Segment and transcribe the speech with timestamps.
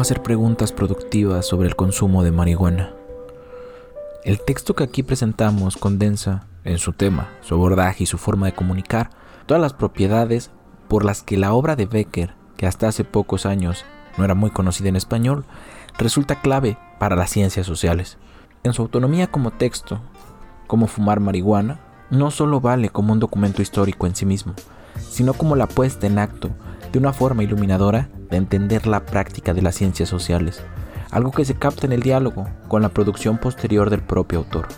[0.00, 2.92] Hacer preguntas productivas sobre el consumo de marihuana.
[4.24, 8.54] El texto que aquí presentamos condensa, en su tema, su abordaje y su forma de
[8.54, 9.10] comunicar,
[9.46, 10.50] todas las propiedades
[10.88, 13.84] por las que la obra de Becker, que hasta hace pocos años
[14.16, 15.44] no era muy conocida en español,
[15.96, 18.18] resulta clave para las ciencias sociales.
[18.64, 20.00] En su autonomía como texto,
[20.66, 24.54] como fumar marihuana, no solo vale como un documento histórico en sí mismo,
[24.98, 26.50] sino como la puesta en acto
[26.92, 30.62] de una forma iluminadora de entender la práctica de las ciencias sociales,
[31.10, 34.68] algo que se capta en el diálogo con la producción posterior del propio autor.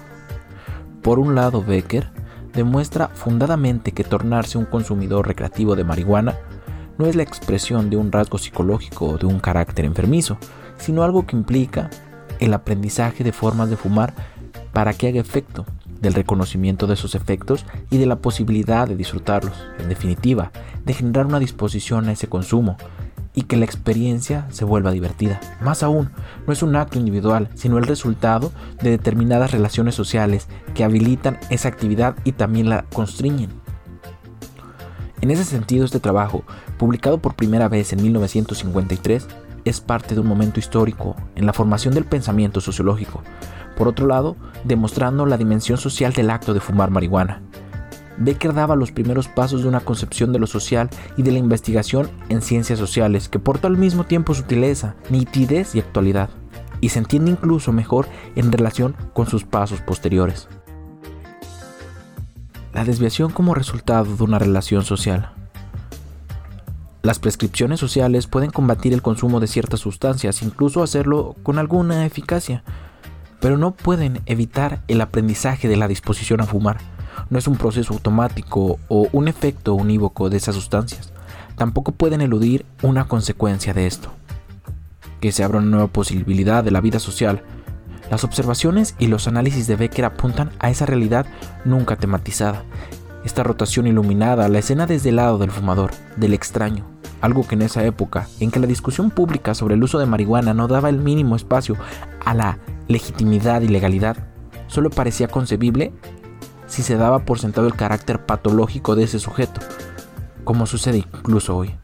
[1.02, 2.10] Por un lado, Becker
[2.52, 6.36] demuestra fundadamente que tornarse un consumidor recreativo de marihuana
[6.98, 10.36] no es la expresión de un rasgo psicológico o de un carácter enfermizo,
[10.76, 11.88] sino algo que implica
[12.40, 14.12] el aprendizaje de formas de fumar
[14.72, 15.64] para que haga efecto,
[16.00, 20.50] del reconocimiento de sus efectos y de la posibilidad de disfrutarlos, en definitiva,
[20.84, 22.76] de generar una disposición a ese consumo,
[23.34, 25.40] y que la experiencia se vuelva divertida.
[25.60, 26.10] Más aún,
[26.46, 31.68] no es un acto individual, sino el resultado de determinadas relaciones sociales que habilitan esa
[31.68, 33.50] actividad y también la constriñen.
[35.20, 36.44] En ese sentido, este trabajo,
[36.78, 39.26] publicado por primera vez en 1953,
[39.66, 43.22] es parte de un momento histórico en la formación del pensamiento sociológico.
[43.76, 47.42] Por otro lado, demostrando la dimensión social del acto de fumar marihuana,
[48.20, 52.10] Becker daba los primeros pasos de una concepción de lo social y de la investigación
[52.28, 56.28] en ciencias sociales que porta al mismo tiempo sutileza, nitidez y actualidad,
[56.82, 60.48] y se entiende incluso mejor en relación con sus pasos posteriores.
[62.74, 65.32] La desviación como resultado de una relación social.
[67.02, 72.64] Las prescripciones sociales pueden combatir el consumo de ciertas sustancias, incluso hacerlo con alguna eficacia,
[73.40, 76.89] pero no pueden evitar el aprendizaje de la disposición a fumar
[77.30, 81.12] no es un proceso automático o un efecto unívoco de esas sustancias.
[81.56, 84.10] Tampoco pueden eludir una consecuencia de esto.
[85.20, 87.42] Que se abra una nueva posibilidad de la vida social.
[88.10, 91.26] Las observaciones y los análisis de Becker apuntan a esa realidad
[91.64, 92.64] nunca tematizada.
[93.24, 96.84] Esta rotación iluminada, la escena desde el lado del fumador, del extraño,
[97.20, 100.54] algo que en esa época, en que la discusión pública sobre el uso de marihuana
[100.54, 101.76] no daba el mínimo espacio
[102.24, 102.58] a la
[102.88, 104.16] legitimidad y legalidad,
[104.66, 105.92] solo parecía concebible
[106.70, 109.60] si se daba por sentado el carácter patológico de ese sujeto,
[110.44, 111.74] como sucede incluso hoy.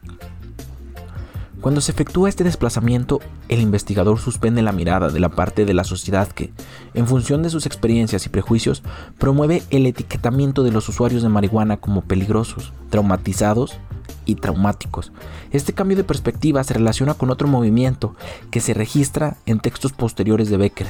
[1.61, 5.83] Cuando se efectúa este desplazamiento, el investigador suspende la mirada de la parte de la
[5.83, 6.53] sociedad que,
[6.93, 8.83] en función de sus experiencias y prejuicios,
[9.17, 13.77] promueve el etiquetamiento de los usuarios de marihuana como peligrosos, traumatizados
[14.25, 15.11] y traumáticos.
[15.51, 18.15] Este cambio de perspectiva se relaciona con otro movimiento
[18.51, 20.87] que se registra en textos posteriores de Becker,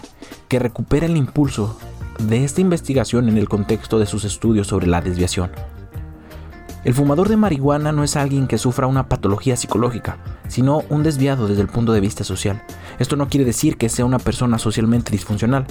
[0.50, 1.78] que recupera el impulso
[2.20, 5.52] de esta investigación en el contexto de sus estudios sobre la desviación.
[6.84, 10.18] El fumador de marihuana no es alguien que sufra una patología psicológica,
[10.48, 12.64] sino un desviado desde el punto de vista social.
[13.00, 15.66] Esto no quiere decir que sea una persona socialmente disfuncional,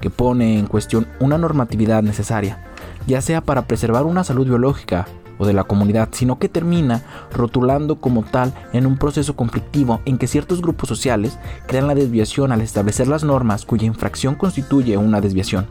[0.00, 2.64] que pone en cuestión una normatividad necesaria,
[3.06, 5.06] ya sea para preservar una salud biológica
[5.38, 10.18] o de la comunidad, sino que termina rotulando como tal en un proceso conflictivo en
[10.18, 15.20] que ciertos grupos sociales crean la desviación al establecer las normas cuya infracción constituye una
[15.20, 15.66] desviación.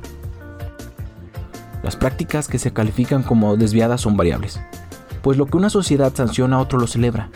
[1.83, 4.59] Las prácticas que se califican como desviadas son variables,
[5.21, 7.29] pues lo que una sociedad sanciona a otro lo celebra.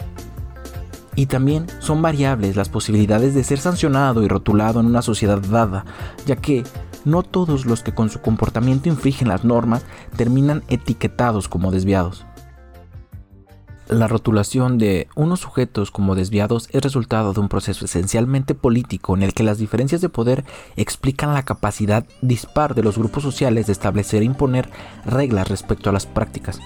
[1.15, 5.85] Y también son variables las posibilidades de ser sancionado y rotulado en una sociedad dada,
[6.25, 6.63] ya que
[7.05, 9.85] no todos los que con su comportamiento infringen las normas
[10.17, 12.25] terminan etiquetados como desviados.
[13.87, 19.21] La rotulación de unos sujetos como desviados es resultado de un proceso esencialmente político en
[19.21, 20.43] el que las diferencias de poder
[20.75, 24.71] explican la capacidad dispar de los grupos sociales de establecer e imponer
[25.05, 26.59] reglas respecto a las prácticas,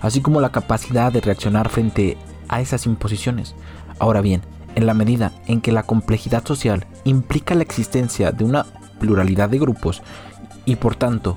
[0.00, 2.16] así como la capacidad de reaccionar frente
[2.48, 3.56] a esas imposiciones.
[3.98, 4.42] Ahora bien,
[4.76, 8.66] en la medida en que la complejidad social implica la existencia de una
[9.00, 10.02] pluralidad de grupos
[10.64, 11.36] y por tanto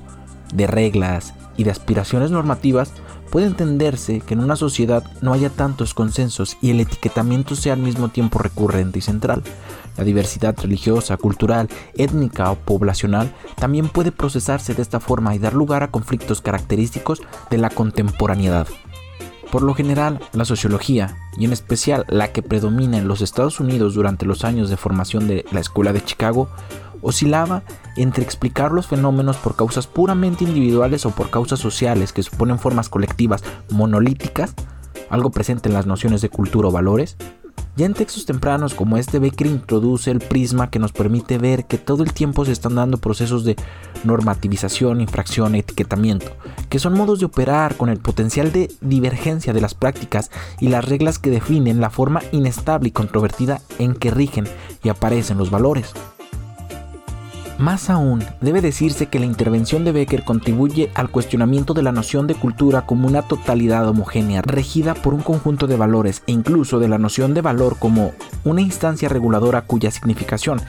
[0.54, 2.92] de reglas y de aspiraciones normativas,
[3.30, 7.80] puede entenderse que en una sociedad no haya tantos consensos y el etiquetamiento sea al
[7.80, 9.42] mismo tiempo recurrente y central.
[9.96, 15.54] La diversidad religiosa, cultural, étnica o poblacional también puede procesarse de esta forma y dar
[15.54, 18.68] lugar a conflictos característicos de la contemporaneidad.
[19.50, 23.94] Por lo general, la sociología, y en especial la que predomina en los Estados Unidos
[23.94, 26.48] durante los años de formación de la Escuela de Chicago,
[27.04, 27.62] oscilaba
[27.96, 32.88] entre explicar los fenómenos por causas puramente individuales o por causas sociales que suponen formas
[32.88, 34.54] colectivas monolíticas,
[35.10, 37.16] algo presente en las nociones de cultura o valores,
[37.76, 41.76] ya en textos tempranos como este, Becker introduce el prisma que nos permite ver que
[41.76, 43.56] todo el tiempo se están dando procesos de
[44.04, 46.30] normativización, infracción, etiquetamiento,
[46.68, 50.30] que son modos de operar con el potencial de divergencia de las prácticas
[50.60, 54.46] y las reglas que definen la forma inestable y controvertida en que rigen
[54.84, 55.94] y aparecen los valores.
[57.58, 62.26] Más aún, debe decirse que la intervención de Becker contribuye al cuestionamiento de la noción
[62.26, 66.88] de cultura como una totalidad homogénea, regida por un conjunto de valores e incluso de
[66.88, 68.12] la noción de valor como
[68.42, 70.60] una instancia reguladora cuya significación,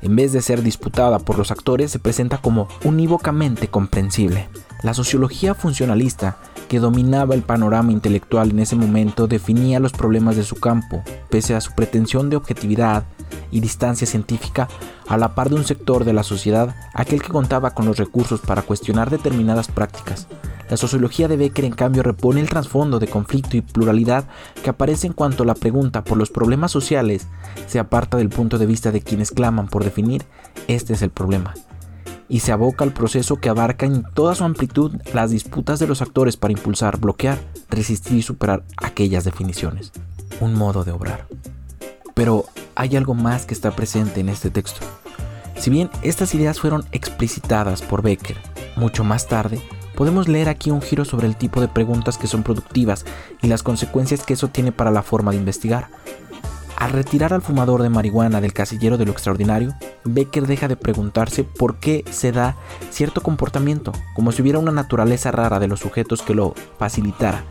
[0.00, 4.48] en vez de ser disputada por los actores, se presenta como unívocamente comprensible.
[4.82, 6.38] La sociología funcionalista,
[6.70, 11.54] que dominaba el panorama intelectual en ese momento, definía los problemas de su campo, pese
[11.54, 13.04] a su pretensión de objetividad
[13.50, 14.68] y distancia científica,
[15.08, 18.40] a la par de un sector de la sociedad, aquel que contaba con los recursos
[18.40, 20.28] para cuestionar determinadas prácticas.
[20.68, 24.24] La sociología de Becker en cambio repone el trasfondo de conflicto y pluralidad
[24.62, 27.26] que aparece en cuanto la pregunta por los problemas sociales
[27.66, 30.24] se aparta del punto de vista de quienes claman por definir
[30.68, 31.54] este es el problema
[32.30, 36.00] y se aboca al proceso que abarca en toda su amplitud las disputas de los
[36.00, 37.38] actores para impulsar, bloquear,
[37.68, 39.90] resistir y superar aquellas definiciones.
[40.40, 41.26] Un modo de obrar.
[42.14, 44.80] Pero hay algo más que está presente en este texto.
[45.56, 48.36] Si bien estas ideas fueron explicitadas por Becker
[48.76, 49.60] mucho más tarde,
[49.94, 53.04] podemos leer aquí un giro sobre el tipo de preguntas que son productivas
[53.42, 55.88] y las consecuencias que eso tiene para la forma de investigar.
[56.78, 59.74] Al retirar al fumador de marihuana del casillero de lo extraordinario,
[60.04, 62.56] Becker deja de preguntarse por qué se da
[62.90, 67.44] cierto comportamiento, como si hubiera una naturaleza rara de los sujetos que lo facilitara,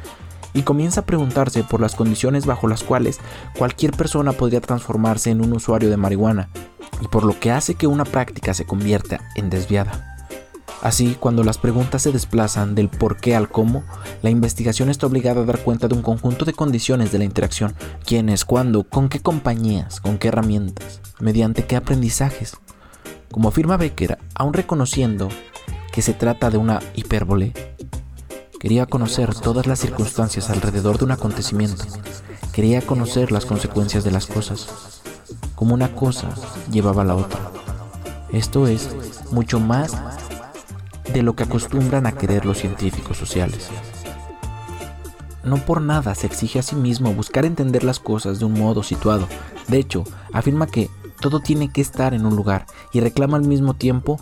[0.54, 3.20] y comienza a preguntarse por las condiciones bajo las cuales
[3.58, 6.50] cualquier persona podría transformarse en un usuario de marihuana,
[7.02, 10.18] y por lo que hace que una práctica se convierta en desviada.
[10.82, 13.84] Así, cuando las preguntas se desplazan del por qué al cómo,
[14.22, 17.76] la investigación está obligada a dar cuenta de un conjunto de condiciones de la interacción,
[18.06, 22.56] quiénes, cuándo, con qué compañías, con qué herramientas, mediante qué aprendizajes.
[23.30, 25.28] Como afirma Becker, aun reconociendo
[25.92, 27.54] que se trata de una hipérbole,
[28.60, 31.86] quería conocer todas las circunstancias alrededor de un acontecimiento,
[32.52, 35.02] quería conocer las consecuencias de las cosas,
[35.56, 36.30] como una cosa
[36.70, 37.40] llevaba a la otra.
[38.34, 38.90] Esto es
[39.32, 39.94] mucho más
[41.14, 43.70] de lo que acostumbran a querer los científicos sociales.
[45.44, 48.84] No por nada se exige a sí mismo buscar entender las cosas de un modo
[48.84, 49.28] situado.
[49.70, 50.04] De hecho,
[50.34, 50.90] afirma que
[51.22, 54.20] todo tiene que estar en un lugar y reclama al mismo tiempo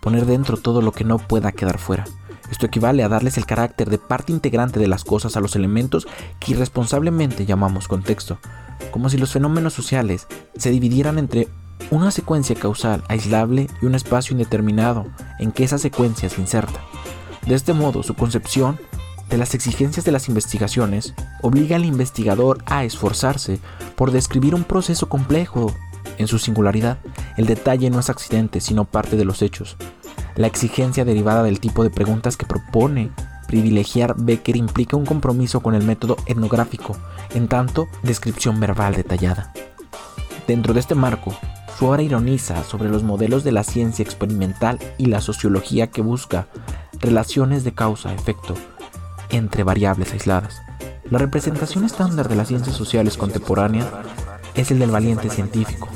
[0.00, 2.04] poner dentro todo lo que no pueda quedar fuera.
[2.50, 6.06] Esto equivale a darles el carácter de parte integrante de las cosas a los elementos
[6.40, 8.38] que irresponsablemente llamamos contexto,
[8.90, 10.26] como si los fenómenos sociales
[10.56, 11.48] se dividieran entre
[11.90, 15.06] una secuencia causal aislable y un espacio indeterminado
[15.38, 16.80] en que esa secuencia se inserta.
[17.46, 18.78] De este modo, su concepción
[19.30, 23.58] de las exigencias de las investigaciones obliga al investigador a esforzarse
[23.96, 25.74] por describir un proceso complejo
[26.18, 26.98] en su singularidad.
[27.36, 29.76] El detalle no es accidente, sino parte de los hechos.
[30.36, 33.12] La exigencia derivada del tipo de preguntas que propone
[33.46, 36.96] privilegiar Becker implica un compromiso con el método etnográfico,
[37.34, 39.52] en tanto descripción verbal detallada.
[40.48, 41.32] Dentro de este marco,
[41.78, 46.48] su obra ironiza sobre los modelos de la ciencia experimental y la sociología que busca
[47.00, 48.54] relaciones de causa-efecto
[49.30, 50.62] entre variables aisladas.
[51.10, 53.86] La representación estándar de las ciencias sociales contemporáneas
[54.54, 55.88] es el del valiente científico.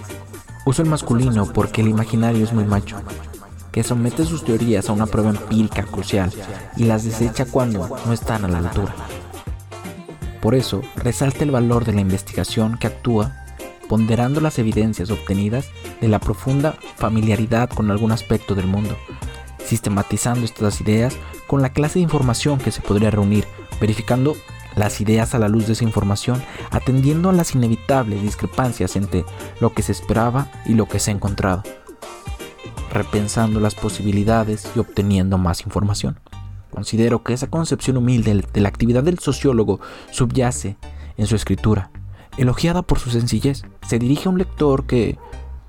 [0.64, 2.98] Uso el masculino porque el imaginario es muy macho,
[3.78, 6.32] que somete sus teorías a una prueba empírica crucial
[6.76, 8.92] y las desecha cuando no están a la altura.
[10.40, 13.36] Por eso, resalta el valor de la investigación que actúa
[13.88, 15.68] ponderando las evidencias obtenidas
[16.00, 18.96] de la profunda familiaridad con algún aspecto del mundo,
[19.64, 21.16] sistematizando estas ideas
[21.46, 23.44] con la clase de información que se podría reunir,
[23.80, 24.34] verificando
[24.74, 26.42] las ideas a la luz de esa información,
[26.72, 29.24] atendiendo a las inevitables discrepancias entre
[29.60, 31.62] lo que se esperaba y lo que se ha encontrado,
[32.92, 36.18] repensando las posibilidades y obteniendo más información.
[36.70, 39.80] Considero que esa concepción humilde de la actividad del sociólogo
[40.10, 40.76] subyace
[41.16, 41.90] en su escritura,
[42.36, 43.64] elogiada por su sencillez.
[43.86, 45.18] Se dirige a un lector que,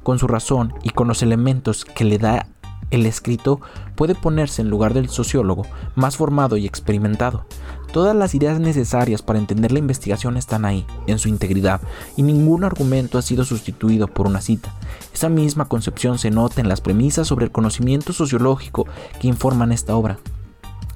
[0.04, 2.48] con su razón y con los elementos que le da
[2.92, 3.62] el escrito,
[3.96, 7.46] puede ponerse en lugar del sociólogo más formado y experimentado.
[7.92, 11.82] Todas las ideas necesarias para entender la investigación están ahí, en su integridad,
[12.16, 14.74] y ningún argumento ha sido sustituido por una cita.
[15.12, 18.86] Esa misma concepción se nota en las premisas sobre el conocimiento sociológico
[19.20, 20.20] que informan esta obra.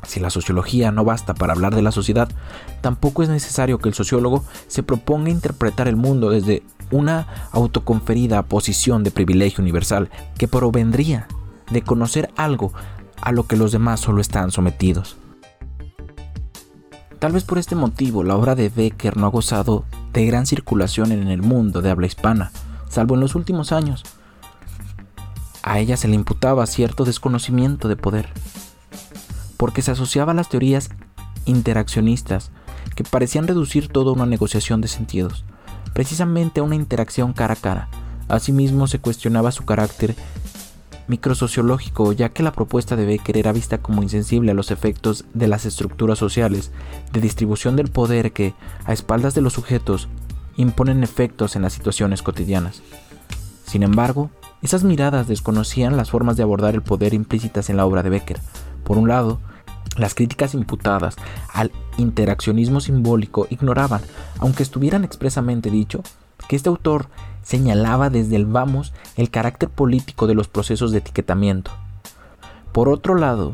[0.05, 2.29] Si la sociología no basta para hablar de la sociedad,
[2.81, 9.03] tampoco es necesario que el sociólogo se proponga interpretar el mundo desde una autoconferida posición
[9.03, 11.27] de privilegio universal que provendría
[11.71, 12.71] de conocer algo
[13.19, 15.17] a lo que los demás solo están sometidos.
[17.23, 21.13] Tal vez por este motivo la obra de Becker no ha gozado de gran circulación
[21.13, 22.51] en el mundo de habla hispana,
[22.89, 24.03] salvo en los últimos años.
[25.61, 28.27] A ella se le imputaba cierto desconocimiento de poder,
[29.55, 30.89] porque se asociaba a las teorías
[31.45, 32.51] interaccionistas
[32.93, 35.45] que parecían reducir todo a una negociación de sentidos,
[35.93, 37.87] precisamente a una interacción cara a cara.
[38.27, 40.13] Asimismo se cuestionaba su carácter
[41.07, 45.47] microsociológico, ya que la propuesta de Becker era vista como insensible a los efectos de
[45.47, 46.71] las estructuras sociales
[47.11, 48.53] de distribución del poder que,
[48.85, 50.07] a espaldas de los sujetos,
[50.55, 52.81] imponen efectos en las situaciones cotidianas.
[53.65, 54.29] Sin embargo,
[54.61, 58.39] esas miradas desconocían las formas de abordar el poder implícitas en la obra de Becker.
[58.83, 59.39] Por un lado,
[59.97, 61.15] las críticas imputadas
[61.53, 64.01] al interaccionismo simbólico ignoraban,
[64.39, 66.01] aunque estuvieran expresamente dicho,
[66.47, 67.07] que este autor
[67.43, 71.71] señalaba desde el vamos el carácter político de los procesos de etiquetamiento.
[72.71, 73.53] Por otro lado,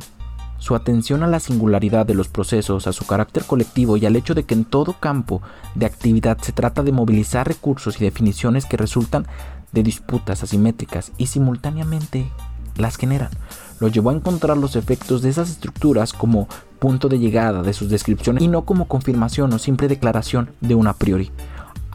[0.59, 4.35] su atención a la singularidad de los procesos, a su carácter colectivo y al hecho
[4.35, 5.41] de que en todo campo
[5.75, 9.25] de actividad se trata de movilizar recursos y definiciones que resultan
[9.71, 12.29] de disputas asimétricas y simultáneamente
[12.75, 13.31] las generan,
[13.79, 16.47] lo llevó a encontrar los efectos de esas estructuras como
[16.79, 20.87] punto de llegada de sus descripciones y no como confirmación o simple declaración de un
[20.87, 21.31] a priori.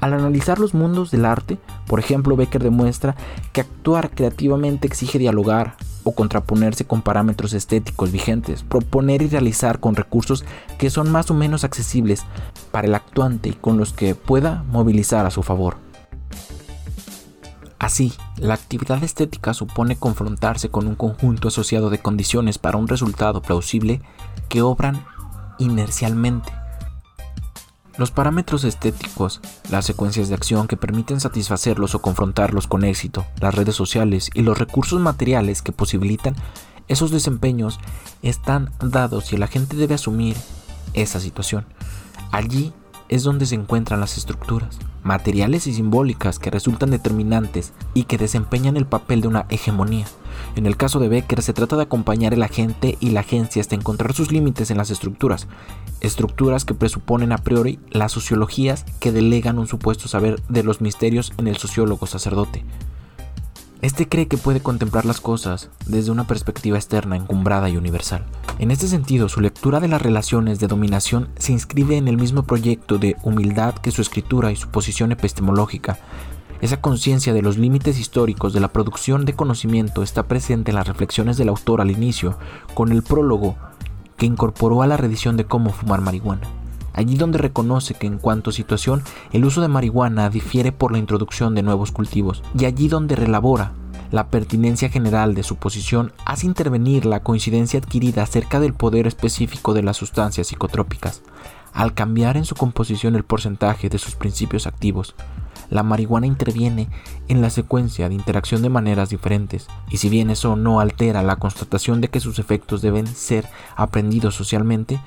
[0.04, 1.56] Al analizar los mundos del arte,
[1.86, 3.16] por ejemplo, Becker demuestra
[3.54, 9.96] que actuar creativamente exige dialogar o contraponerse con parámetros estéticos vigentes, proponer y realizar con
[9.96, 10.44] recursos
[10.76, 12.26] que son más o menos accesibles
[12.70, 15.78] para el actuante y con los que pueda movilizar a su favor.
[17.78, 23.40] Así, la actividad estética supone confrontarse con un conjunto asociado de condiciones para un resultado
[23.40, 24.02] plausible
[24.50, 25.02] que obran
[25.58, 26.52] inercialmente.
[27.96, 33.54] Los parámetros estéticos, las secuencias de acción que permiten satisfacerlos o confrontarlos con éxito, las
[33.54, 36.34] redes sociales y los recursos materiales que posibilitan
[36.88, 37.78] esos desempeños
[38.22, 40.36] están dados y la gente debe asumir
[40.92, 41.66] esa situación.
[42.32, 42.72] Allí
[43.08, 48.76] es donde se encuentran las estructuras, materiales y simbólicas que resultan determinantes y que desempeñan
[48.76, 50.06] el papel de una hegemonía.
[50.56, 53.74] En el caso de Becker se trata de acompañar el agente y la agencia hasta
[53.74, 55.48] encontrar sus límites en las estructuras,
[56.00, 61.32] estructuras que presuponen a priori las sociologías que delegan un supuesto saber de los misterios
[61.38, 62.64] en el sociólogo sacerdote.
[63.84, 68.24] Este cree que puede contemplar las cosas desde una perspectiva externa, encumbrada y universal.
[68.58, 72.44] En este sentido, su lectura de las relaciones de dominación se inscribe en el mismo
[72.44, 75.98] proyecto de humildad que su escritura y su posición epistemológica.
[76.64, 80.88] Esa conciencia de los límites históricos de la producción de conocimiento está presente en las
[80.88, 82.38] reflexiones del autor al inicio,
[82.72, 83.56] con el prólogo
[84.16, 86.48] que incorporó a la redición de cómo fumar marihuana
[86.94, 89.02] allí donde reconoce que en cuanto a situación
[89.32, 93.72] el uso de marihuana difiere por la introducción de nuevos cultivos, y allí donde relabora
[94.10, 99.74] la pertinencia general de su posición hace intervenir la coincidencia adquirida acerca del poder específico
[99.74, 101.20] de las sustancias psicotrópicas,
[101.74, 105.14] al cambiar en su composición el porcentaje de sus principios activos.
[105.74, 106.88] La marihuana interviene
[107.26, 111.34] en la secuencia de interacción de maneras diferentes, y si bien eso no altera la
[111.34, 115.00] constatación de que sus efectos deben ser aprendidos socialmente,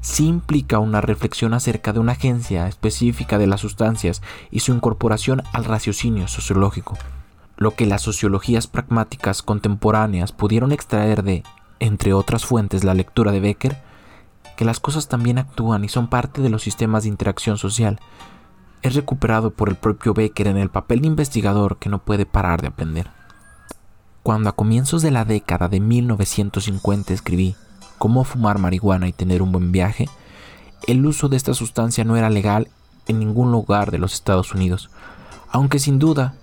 [0.00, 5.42] sí implica una reflexión acerca de una agencia específica de las sustancias y su incorporación
[5.52, 6.96] al raciocinio sociológico.
[7.56, 11.42] Lo que las sociologías pragmáticas contemporáneas pudieron extraer de,
[11.80, 13.82] entre otras fuentes, la lectura de Becker,
[14.56, 17.98] que las cosas también actúan y son parte de los sistemas de interacción social,
[18.82, 22.62] es recuperado por el propio Becker en el papel de investigador que no puede parar
[22.62, 23.10] de aprender.
[24.22, 27.56] Cuando a comienzos de la década de 1950 escribí
[27.98, 30.08] cómo fumar marihuana y tener un buen viaje,
[30.86, 32.68] el uso de esta sustancia no era legal
[33.06, 34.90] en ningún lugar de los Estados Unidos,
[35.50, 36.34] aunque sin duda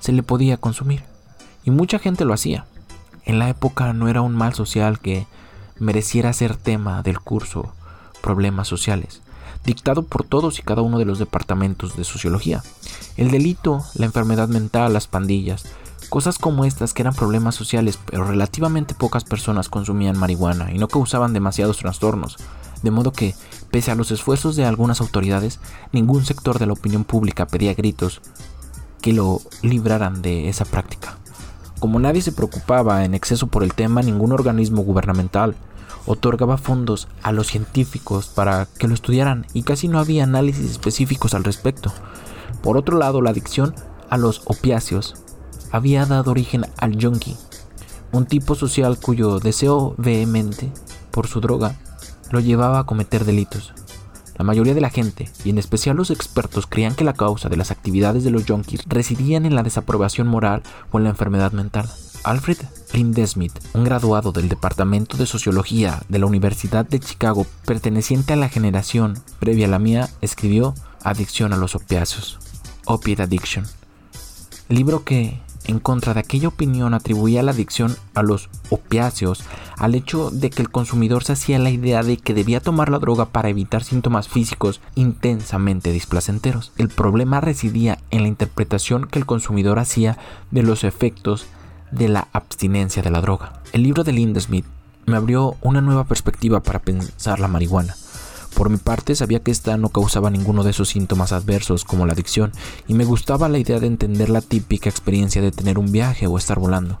[0.00, 1.04] se le podía consumir,
[1.64, 2.66] y mucha gente lo hacía.
[3.24, 5.26] En la época no era un mal social que
[5.78, 7.72] mereciera ser tema del curso
[8.22, 9.22] Problemas Sociales,
[9.64, 12.62] dictado por todos y cada uno de los departamentos de sociología.
[13.16, 15.64] El delito, la enfermedad mental, las pandillas,
[16.08, 20.88] Cosas como estas que eran problemas sociales, pero relativamente pocas personas consumían marihuana y no
[20.88, 22.38] causaban demasiados trastornos,
[22.82, 23.34] de modo que,
[23.70, 25.60] pese a los esfuerzos de algunas autoridades,
[25.92, 28.22] ningún sector de la opinión pública pedía gritos
[29.02, 31.18] que lo libraran de esa práctica.
[31.78, 35.56] Como nadie se preocupaba en exceso por el tema, ningún organismo gubernamental
[36.06, 41.34] otorgaba fondos a los científicos para que lo estudiaran y casi no había análisis específicos
[41.34, 41.92] al respecto.
[42.62, 43.74] Por otro lado, la adicción
[44.10, 45.14] a los opiáceos
[45.70, 47.36] había dado origen al junkie,
[48.12, 50.72] un tipo social cuyo deseo vehemente
[51.10, 51.76] por su droga
[52.30, 53.74] lo llevaba a cometer delitos.
[54.36, 57.56] La mayoría de la gente, y en especial los expertos, creían que la causa de
[57.56, 61.88] las actividades de los junkies residían en la desaprobación moral o en la enfermedad mental.
[62.22, 62.58] Alfred
[62.92, 68.48] Lindesmith, un graduado del Departamento de Sociología de la Universidad de Chicago, perteneciente a la
[68.48, 72.38] generación previa a la mía, escribió Adicción a los opiáceos,
[72.86, 73.66] Opiate Addiction,
[74.68, 79.44] libro que, en contra de aquella opinión, atribuía la adicción a los opiáceos
[79.76, 82.98] al hecho de que el consumidor se hacía la idea de que debía tomar la
[82.98, 86.72] droga para evitar síntomas físicos intensamente displacenteros.
[86.78, 90.18] El problema residía en la interpretación que el consumidor hacía
[90.50, 91.46] de los efectos
[91.90, 93.60] de la abstinencia de la droga.
[93.72, 94.64] El libro de Linda Smith
[95.06, 97.96] me abrió una nueva perspectiva para pensar la marihuana.
[98.54, 102.12] Por mi parte sabía que esta no causaba ninguno de esos síntomas adversos como la
[102.12, 102.52] adicción
[102.86, 106.36] y me gustaba la idea de entender la típica experiencia de tener un viaje o
[106.36, 107.00] estar volando.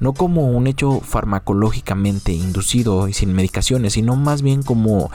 [0.00, 5.10] No como un hecho farmacológicamente inducido y sin medicaciones, sino más bien como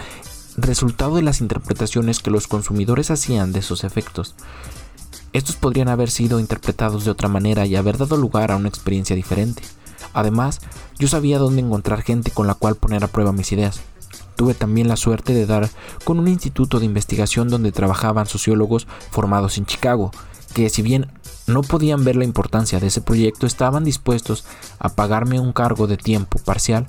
[0.58, 4.36] resultado de las interpretaciones que los consumidores hacían de esos efectos.
[5.32, 9.16] Estos podrían haber sido interpretados de otra manera y haber dado lugar a una experiencia
[9.16, 9.62] diferente.
[10.14, 10.60] Además,
[10.98, 13.82] yo sabía dónde encontrar gente con la cual poner a prueba mis ideas.
[14.36, 15.70] Tuve también la suerte de dar
[16.04, 20.12] con un instituto de investigación donde trabajaban sociólogos formados en Chicago,
[20.54, 21.12] que si bien
[21.46, 24.46] no podían ver la importancia de ese proyecto, estaban dispuestos
[24.80, 26.88] a pagarme un cargo de tiempo parcial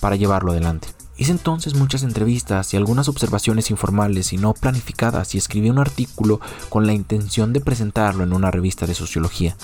[0.00, 0.88] para llevarlo adelante.
[1.20, 6.40] Hice entonces muchas entrevistas y algunas observaciones informales y no planificadas y escribí un artículo
[6.70, 9.54] con la intención de presentarlo en una revista de sociología.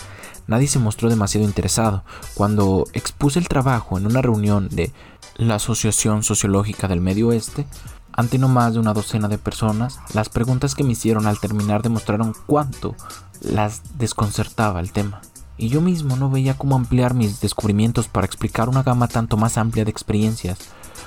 [0.47, 2.05] Nadie se mostró demasiado interesado.
[2.35, 4.93] Cuando expuse el trabajo en una reunión de
[5.37, 7.67] la Asociación Sociológica del Medio Oeste,
[8.13, 11.81] ante no más de una docena de personas, las preguntas que me hicieron al terminar
[11.81, 12.95] demostraron cuánto
[13.41, 15.23] las desconcertaba el tema.
[15.57, 19.57] Y yo mismo no veía cómo ampliar mis descubrimientos para explicar una gama tanto más
[19.57, 20.59] amplia de experiencias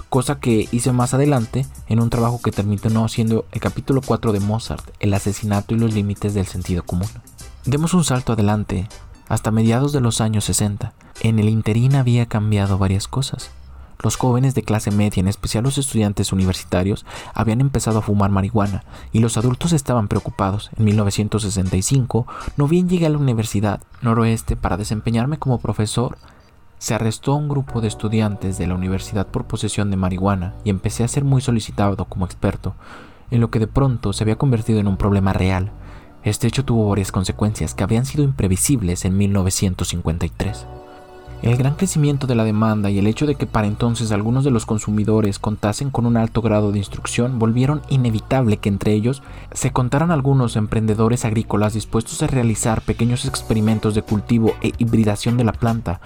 [0.10, 4.39] cosa que hice más adelante en un trabajo que terminó siendo el capítulo 4 de
[4.39, 7.10] Mozart, el asesinato y los límites del sentido común.
[7.65, 8.88] Demos un salto adelante,
[9.28, 10.93] hasta mediados de los años 60.
[11.21, 13.52] En el interín había cambiado varias cosas.
[14.02, 18.86] Los jóvenes de clase media, en especial los estudiantes universitarios, habían empezado a fumar marihuana
[19.12, 20.69] y los adultos estaban preocupados.
[20.78, 22.25] En 1965,
[22.56, 26.17] no bien llegué a la Universidad Noroeste para desempeñarme como profesor
[26.79, 30.69] se arrestó a un grupo de estudiantes de la universidad por posesión de marihuana y
[30.69, 32.73] empecé a ser muy solicitado como experto,
[33.29, 35.71] en lo que de pronto se había convertido en un problema real.
[36.23, 40.65] Este hecho tuvo varias consecuencias que habían sido imprevisibles en 1953.
[41.41, 44.51] El gran crecimiento de la demanda y el hecho de que para entonces algunos de
[44.51, 49.21] los consumidores contasen con un alto grado de instrucción volvieron inevitable que entre ellos
[49.53, 55.45] se contaran algunos emprendedores agrícolas dispuestos a realizar pequeños experimentos de cultivo e hibridación de
[55.45, 56.01] la planta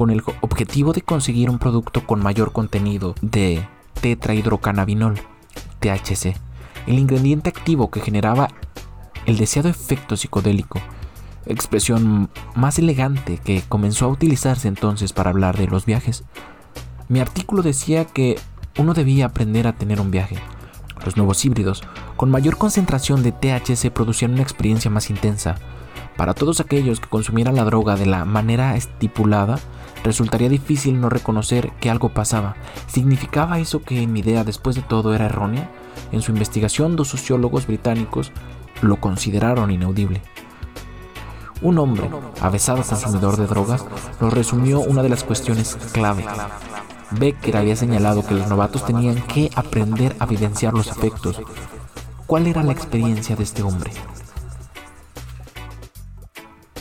[0.00, 3.68] con el objetivo de conseguir un producto con mayor contenido de
[4.00, 5.20] tetrahidrocannabinol,
[5.80, 6.38] THC,
[6.86, 8.48] el ingrediente activo que generaba
[9.26, 10.80] el deseado efecto psicodélico,
[11.44, 16.24] expresión más elegante que comenzó a utilizarse entonces para hablar de los viajes.
[17.10, 18.38] Mi artículo decía que
[18.78, 20.38] uno debía aprender a tener un viaje.
[21.04, 21.82] Los nuevos híbridos,
[22.16, 25.56] con mayor concentración de THC, producían una experiencia más intensa.
[26.16, 29.58] Para todos aquellos que consumieran la droga de la manera estipulada,
[30.02, 32.56] Resultaría difícil no reconocer que algo pasaba.
[32.86, 35.70] ¿Significaba eso que mi idea después de todo era errónea?
[36.12, 38.32] En su investigación, dos sociólogos británicos
[38.80, 40.22] lo consideraron inaudible.
[41.62, 42.08] Un hombre,
[42.40, 43.84] avesado consumidor de drogas,
[44.20, 46.24] nos resumió una de las cuestiones clave.
[47.10, 51.40] Becker había señalado que los novatos tenían que aprender a evidenciar los efectos.
[52.26, 53.90] ¿Cuál era la experiencia de este hombre?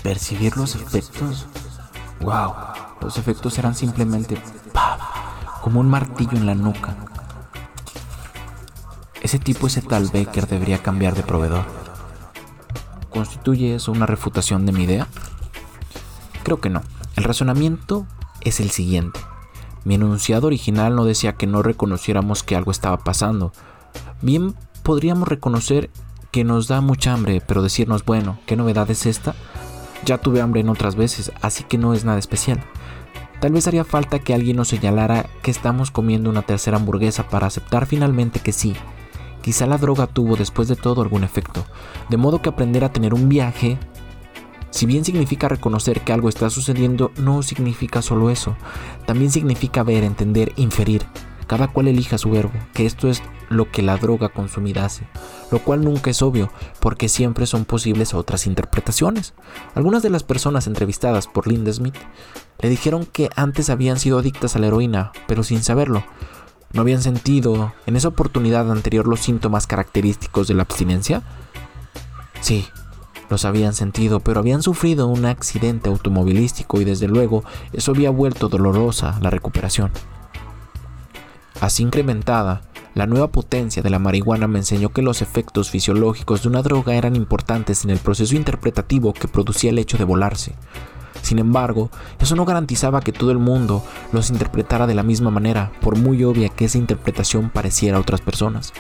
[0.02, 1.48] ¿Percibir los efectos?
[2.22, 2.79] ¡Wow!
[3.02, 4.42] Los efectos eran simplemente
[5.62, 6.96] como un martillo en la nuca.
[9.22, 11.66] Ese tipo, ese tal Baker, debería cambiar de proveedor.
[13.10, 15.08] ¿Constituye eso una refutación de mi idea?
[16.44, 16.82] Creo que no.
[17.16, 18.06] El razonamiento
[18.42, 19.20] es el siguiente.
[19.84, 23.52] Mi enunciado original no decía que no reconociéramos que algo estaba pasando.
[24.22, 25.90] Bien podríamos reconocer
[26.32, 29.36] que nos da mucha hambre, pero decirnos, bueno, ¿qué novedad es esta?
[30.06, 32.64] Ya tuve hambre en otras veces, así que no es nada especial.
[33.40, 37.48] Tal vez haría falta que alguien nos señalara que estamos comiendo una tercera hamburguesa para
[37.48, 38.76] aceptar finalmente que sí.
[39.42, 41.66] Quizá la droga tuvo después de todo algún efecto,
[42.10, 43.78] de modo que aprender a tener un viaje,
[44.70, 48.58] si bien significa reconocer que algo está sucediendo, no significa solo eso,
[49.06, 51.06] también significa ver, entender, inferir,
[51.50, 55.08] cada cual elija su verbo, que esto es lo que la droga consumida hace,
[55.50, 59.34] lo cual nunca es obvio, porque siempre son posibles otras interpretaciones.
[59.74, 61.96] Algunas de las personas entrevistadas por Linda Smith
[62.60, 66.04] le dijeron que antes habían sido adictas a la heroína, pero sin saberlo.
[66.72, 71.24] ¿No habían sentido en esa oportunidad anterior los síntomas característicos de la abstinencia?
[72.42, 72.68] Sí,
[73.28, 78.50] los habían sentido, pero habían sufrido un accidente automovilístico y desde luego eso había vuelto
[78.50, 79.92] dolorosa la recuperación.
[81.62, 82.62] Así incrementada,
[82.96, 86.96] la nueva potencia de la marihuana me enseñó que los efectos fisiológicos de una droga
[86.96, 90.54] eran importantes en el proceso interpretativo que producía el hecho de volarse.
[91.22, 95.72] Sin embargo, eso no garantizaba que todo el mundo los interpretara de la misma manera,
[95.82, 98.74] por muy obvia que esa interpretación pareciera a otras personas.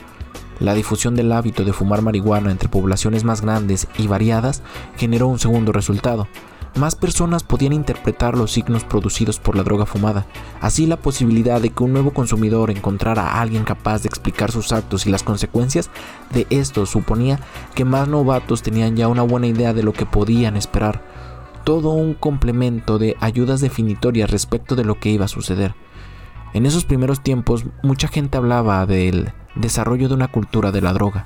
[0.59, 4.61] La difusión del hábito de fumar marihuana entre poblaciones más grandes y variadas
[4.97, 6.27] generó un segundo resultado.
[6.75, 10.25] Más personas podían interpretar los signos producidos por la droga fumada.
[10.62, 14.71] Así la posibilidad de que un nuevo consumidor encontrara a alguien capaz de explicar sus
[14.71, 15.89] actos y las consecuencias
[16.32, 17.39] de esto suponía
[17.75, 21.03] que más novatos tenían ya una buena idea de lo que podían esperar.
[21.63, 25.75] Todo un complemento de ayudas definitorias respecto de lo que iba a suceder.
[26.53, 31.25] En esos primeros tiempos mucha gente hablaba del desarrollo de una cultura de la droga,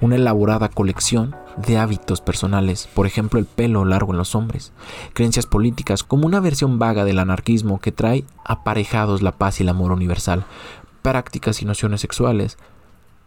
[0.00, 4.72] una elaborada colección de hábitos personales, por ejemplo el pelo largo en los hombres,
[5.14, 9.70] creencias políticas como una versión vaga del anarquismo que trae aparejados la paz y el
[9.70, 10.44] amor universal,
[11.02, 12.58] prácticas y nociones sexuales,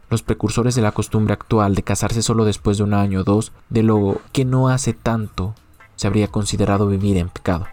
[0.10, 3.52] los precursores de la costumbre actual de casarse solo después de un año o dos,
[3.70, 5.56] de lo que no hace tanto
[5.96, 7.68] se habría considerado vivir en pecado,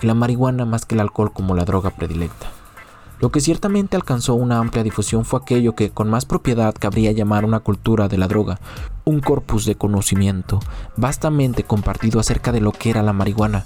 [0.00, 2.61] la marihuana más que el alcohol como la droga predilecta.
[3.22, 7.44] Lo que ciertamente alcanzó una amplia difusión fue aquello que con más propiedad cabría llamar
[7.44, 8.58] una cultura de la droga,
[9.04, 10.58] un corpus de conocimiento
[10.96, 13.64] vastamente compartido acerca de lo que era la marihuana,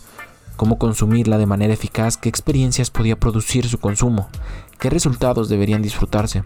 [0.57, 4.29] cómo consumirla de manera eficaz, qué experiencias podía producir su consumo,
[4.79, 6.45] qué resultados deberían disfrutarse,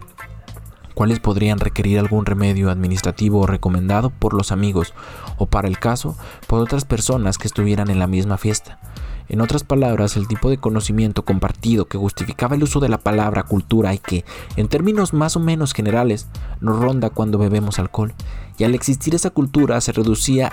[0.93, 4.93] cuáles podrían requerir algún remedio administrativo recomendado por los amigos
[5.37, 6.15] o para el caso
[6.47, 8.79] por otras personas que estuvieran en la misma fiesta.
[9.29, 13.43] En otras palabras, el tipo de conocimiento compartido que justificaba el uso de la palabra
[13.43, 16.27] cultura y que, en términos más o menos generales,
[16.59, 18.13] nos ronda cuando bebemos alcohol.
[18.57, 20.51] Y al existir esa cultura se reducía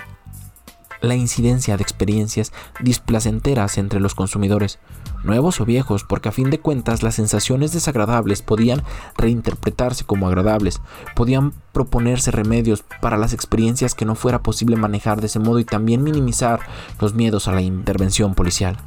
[1.01, 4.79] la incidencia de experiencias displacenteras entre los consumidores,
[5.23, 8.83] nuevos o viejos, porque a fin de cuentas las sensaciones desagradables podían
[9.17, 10.81] reinterpretarse como agradables,
[11.15, 15.65] podían proponerse remedios para las experiencias que no fuera posible manejar de ese modo y
[15.65, 16.59] también minimizar
[16.99, 18.77] los miedos a la intervención policial.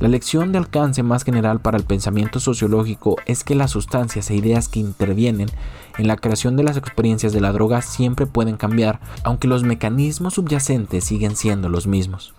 [0.00, 4.34] La lección de alcance más general para el pensamiento sociológico es que las sustancias e
[4.34, 5.50] ideas que intervienen
[5.98, 10.34] en la creación de las experiencias de la droga siempre pueden cambiar, aunque los mecanismos
[10.34, 12.34] subyacentes siguen siendo los mismos.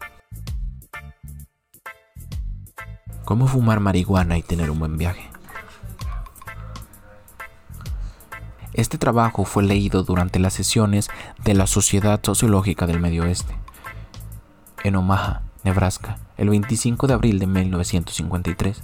[3.25, 5.29] ¿Cómo fumar marihuana y tener un buen viaje?
[8.73, 11.11] Este trabajo fue leído durante las sesiones
[11.43, 13.55] de la Sociedad Sociológica del Medio Oeste,
[14.83, 18.81] en Omaha, Nebraska, el 25 de abril de 1953.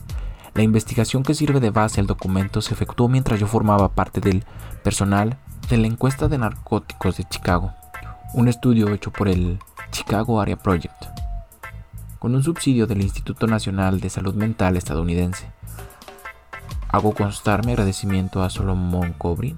[0.53, 4.45] La investigación que sirve de base al documento se efectuó mientras yo formaba parte del
[4.83, 7.73] personal de la encuesta de narcóticos de Chicago,
[8.35, 9.57] un estudio hecho por el
[9.89, 11.05] Chicago Area Project,
[12.19, 15.51] con un subsidio del Instituto Nacional de Salud Mental estadounidense.
[16.89, 19.57] Hago constar mi agradecimiento a Solomon Cobrin,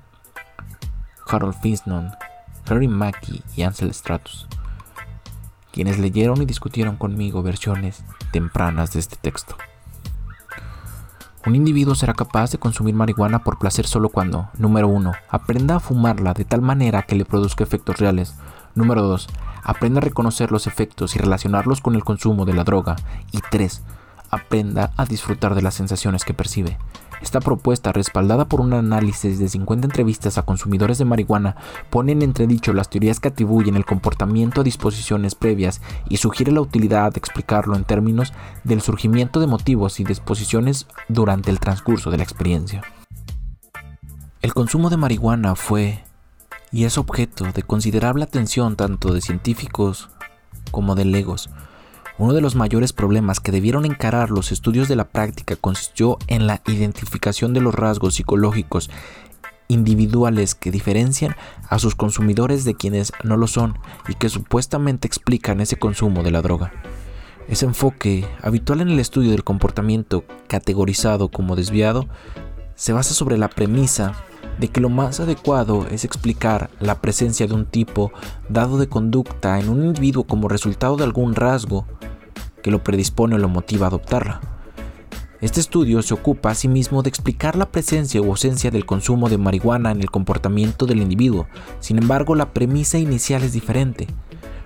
[1.27, 2.11] Harold Finsnon,
[2.65, 4.47] Harry Mackey y Ansel Stratus
[5.71, 9.55] quienes leyeron y discutieron conmigo versiones tempranas de este texto.
[11.45, 15.79] Un individuo será capaz de consumir marihuana por placer solo cuando, número 1, aprenda a
[15.79, 18.35] fumarla de tal manera que le produzca efectos reales.
[18.75, 19.27] Número 2,
[19.63, 22.97] aprenda a reconocer los efectos y relacionarlos con el consumo de la droga.
[23.31, 23.81] Y 3,
[24.29, 26.77] aprenda a disfrutar de las sensaciones que percibe.
[27.21, 31.55] Esta propuesta, respaldada por un análisis de 50 entrevistas a consumidores de marihuana,
[31.89, 36.61] pone en entredicho las teorías que atribuyen el comportamiento a disposiciones previas y sugiere la
[36.61, 42.17] utilidad de explicarlo en términos del surgimiento de motivos y disposiciones durante el transcurso de
[42.17, 42.81] la experiencia.
[44.41, 46.03] El consumo de marihuana fue
[46.71, 50.09] y es objeto de considerable atención tanto de científicos
[50.71, 51.49] como de legos,
[52.19, 56.47] uno de los mayores problemas que debieron encarar los estudios de la práctica consistió en
[56.47, 58.89] la identificación de los rasgos psicológicos
[59.69, 61.37] individuales que diferencian
[61.69, 63.79] a sus consumidores de quienes no lo son
[64.09, 66.73] y que supuestamente explican ese consumo de la droga.
[67.47, 72.09] Ese enfoque, habitual en el estudio del comportamiento categorizado como desviado,
[72.75, 74.13] se basa sobre la premisa
[74.59, 78.11] de que lo más adecuado es explicar la presencia de un tipo
[78.49, 81.85] dado de conducta en un individuo como resultado de algún rasgo
[82.61, 84.41] que lo predispone o lo motiva a adoptarla.
[85.41, 89.91] Este estudio se ocupa asimismo de explicar la presencia o ausencia del consumo de marihuana
[89.91, 91.47] en el comportamiento del individuo.
[91.79, 94.07] Sin embargo, la premisa inicial es diferente.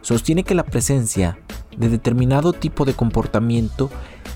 [0.01, 1.37] Sostiene que la presencia
[1.77, 3.91] de determinado tipo de comportamiento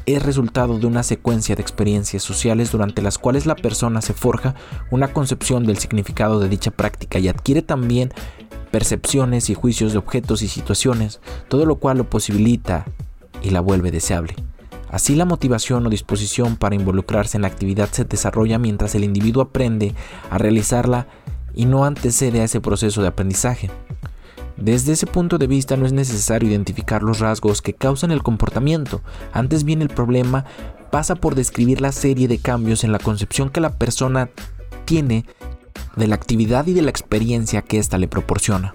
[0.05, 4.53] es resultado de una secuencia de experiencias sociales durante las cuales la persona se forja
[4.91, 8.13] una concepción del significado de dicha práctica y adquiere también
[8.71, 12.85] percepciones y juicios de objetos y situaciones, todo lo cual lo posibilita
[13.47, 14.36] y la vuelve deseable.
[14.89, 19.43] Así la motivación o disposición para involucrarse en la actividad se desarrolla mientras el individuo
[19.43, 19.95] aprende
[20.29, 21.07] a realizarla
[21.53, 23.69] y no antecede a ese proceso de aprendizaje.
[24.57, 29.01] Desde ese punto de vista no es necesario identificar los rasgos que causan el comportamiento,
[29.33, 30.45] antes bien el problema
[30.91, 34.29] pasa por describir la serie de cambios en la concepción que la persona
[34.86, 35.25] tiene
[35.95, 38.73] de la actividad y de la experiencia que ésta le proporciona.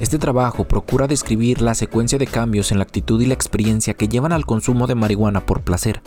[0.00, 4.08] Este trabajo procura describir la secuencia de cambios en la actitud y la experiencia que
[4.08, 6.02] llevan al consumo de marihuana por placer,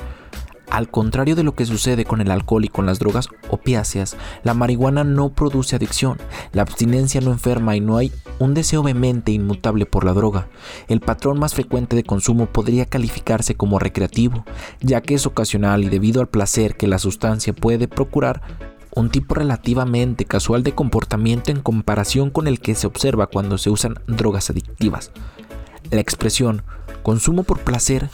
[0.72, 4.54] al contrario de lo que sucede con el alcohol y con las drogas opiáceas, la
[4.54, 6.18] marihuana no produce adicción,
[6.54, 10.48] la abstinencia no enferma y no hay un deseo vehemente inmutable por la droga.
[10.88, 14.46] El patrón más frecuente de consumo podría calificarse como recreativo,
[14.80, 18.42] ya que es ocasional y debido al placer que la sustancia puede procurar,
[18.96, 23.70] un tipo relativamente casual de comportamiento en comparación con el que se observa cuando se
[23.70, 25.12] usan drogas adictivas.
[25.90, 26.64] La expresión
[27.04, 28.10] consumo por placer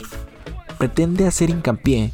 [0.77, 2.13] pretende hacer hincapié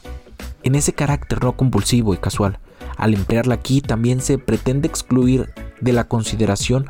[0.63, 2.59] en ese carácter no compulsivo y casual.
[2.97, 5.49] Al emplearla aquí también se pretende excluir
[5.81, 6.87] de la consideración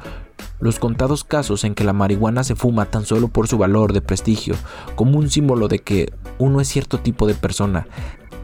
[0.60, 4.02] los contados casos en que la marihuana se fuma tan solo por su valor de
[4.02, 4.56] prestigio,
[4.96, 7.88] como un símbolo de que uno es cierto tipo de persona,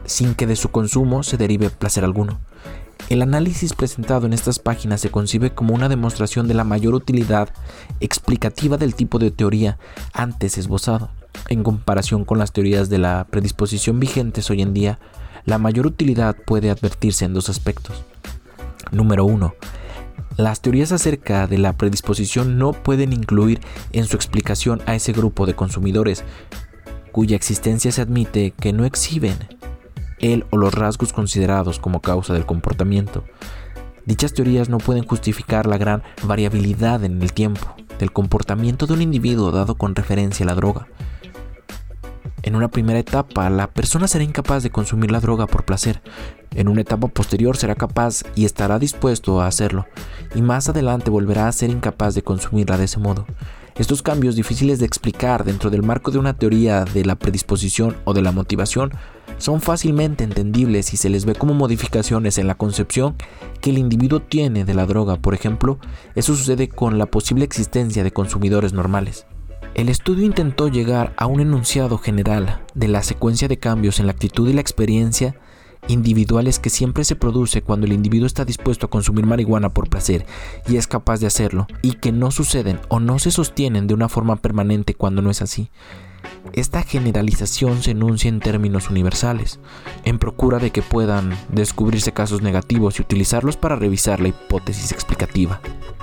[0.04, 2.40] sin que de su consumo se derive placer alguno.
[3.08, 7.48] El análisis presentado en estas páginas se concibe como una demostración de la mayor utilidad
[7.98, 9.78] explicativa del tipo de teoría
[10.12, 11.10] antes esbozado,
[11.48, 14.98] en comparación con las teorías de la predisposición vigentes hoy en día,
[15.44, 18.04] la mayor utilidad puede advertirse en dos aspectos.
[18.92, 19.54] Número 1.
[20.36, 23.60] Las teorías acerca de la predisposición no pueden incluir
[23.92, 26.24] en su explicación a ese grupo de consumidores
[27.12, 29.36] cuya existencia se admite que no exhiben
[30.20, 33.24] el o los rasgos considerados como causa del comportamiento.
[34.06, 39.02] Dichas teorías no pueden justificar la gran variabilidad en el tiempo del comportamiento de un
[39.02, 40.88] individuo dado con referencia a la droga.
[42.42, 46.00] En una primera etapa, la persona será incapaz de consumir la droga por placer.
[46.54, 49.86] En una etapa posterior será capaz y estará dispuesto a hacerlo.
[50.34, 53.26] Y más adelante volverá a ser incapaz de consumirla de ese modo.
[53.76, 58.14] Estos cambios difíciles de explicar dentro del marco de una teoría de la predisposición o
[58.14, 58.92] de la motivación
[59.38, 63.16] son fácilmente entendibles si se les ve como modificaciones en la concepción
[63.60, 65.16] que el individuo tiene de la droga.
[65.16, 65.78] Por ejemplo,
[66.14, 69.26] eso sucede con la posible existencia de consumidores normales.
[69.74, 74.12] El estudio intentó llegar a un enunciado general de la secuencia de cambios en la
[74.12, 75.36] actitud y la experiencia
[75.88, 80.26] individuales que siempre se produce cuando el individuo está dispuesto a consumir marihuana por placer
[80.68, 84.08] y es capaz de hacerlo, y que no suceden o no se sostienen de una
[84.08, 85.70] forma permanente cuando no es así.
[86.52, 89.60] Esta generalización se enuncia en términos universales,
[90.04, 95.60] en procura de que puedan descubrirse casos negativos y utilizarlos para revisar la hipótesis explicativa.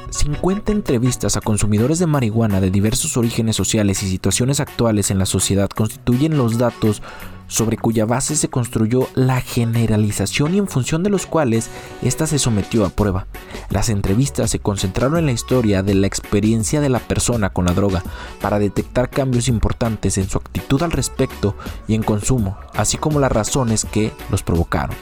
[0.09, 5.25] 50 entrevistas a consumidores de marihuana de diversos orígenes sociales y situaciones actuales en la
[5.25, 7.01] sociedad constituyen los datos
[7.47, 11.69] sobre cuya base se construyó la generalización y en función de los cuales
[12.01, 13.27] ésta se sometió a prueba.
[13.69, 17.73] Las entrevistas se concentraron en la historia de la experiencia de la persona con la
[17.73, 18.03] droga
[18.41, 21.55] para detectar cambios importantes en su actitud al respecto
[21.87, 24.95] y en consumo, así como las razones que los provocaron.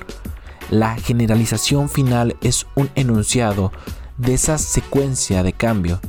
[0.69, 3.71] La generalización final es un enunciado
[4.17, 5.99] de esa secuencia de cambio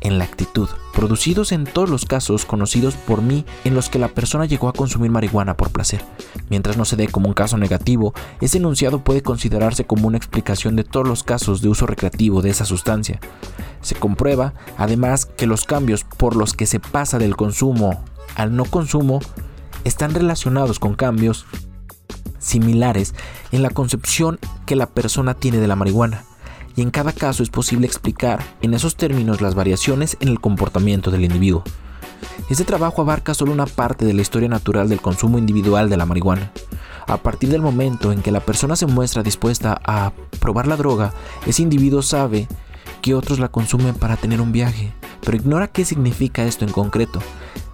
[0.00, 4.08] en la actitud, producidos en todos los casos conocidos por mí en los que la
[4.08, 6.04] persona llegó a consumir marihuana por placer.
[6.50, 10.76] Mientras no se dé como un caso negativo, ese enunciado puede considerarse como una explicación
[10.76, 13.18] de todos los casos de uso recreativo de esa sustancia.
[13.80, 18.04] Se comprueba, además, que los cambios por los que se pasa del consumo
[18.36, 19.20] al no consumo
[19.84, 21.46] están relacionados con cambios
[22.38, 23.14] similares
[23.52, 26.24] en la concepción que la persona tiene de la marihuana
[26.76, 31.10] y en cada caso es posible explicar en esos términos las variaciones en el comportamiento
[31.10, 31.62] del individuo.
[32.50, 36.06] Este trabajo abarca solo una parte de la historia natural del consumo individual de la
[36.06, 36.52] marihuana.
[37.06, 41.12] A partir del momento en que la persona se muestra dispuesta a probar la droga,
[41.46, 42.48] ese individuo sabe
[43.02, 47.20] que otros la consumen para tener un viaje, pero ignora qué significa esto en concreto.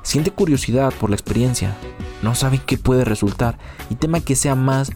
[0.03, 1.77] Siente curiosidad por la experiencia,
[2.23, 3.59] no sabe qué puede resultar
[3.91, 4.91] y teme que sea más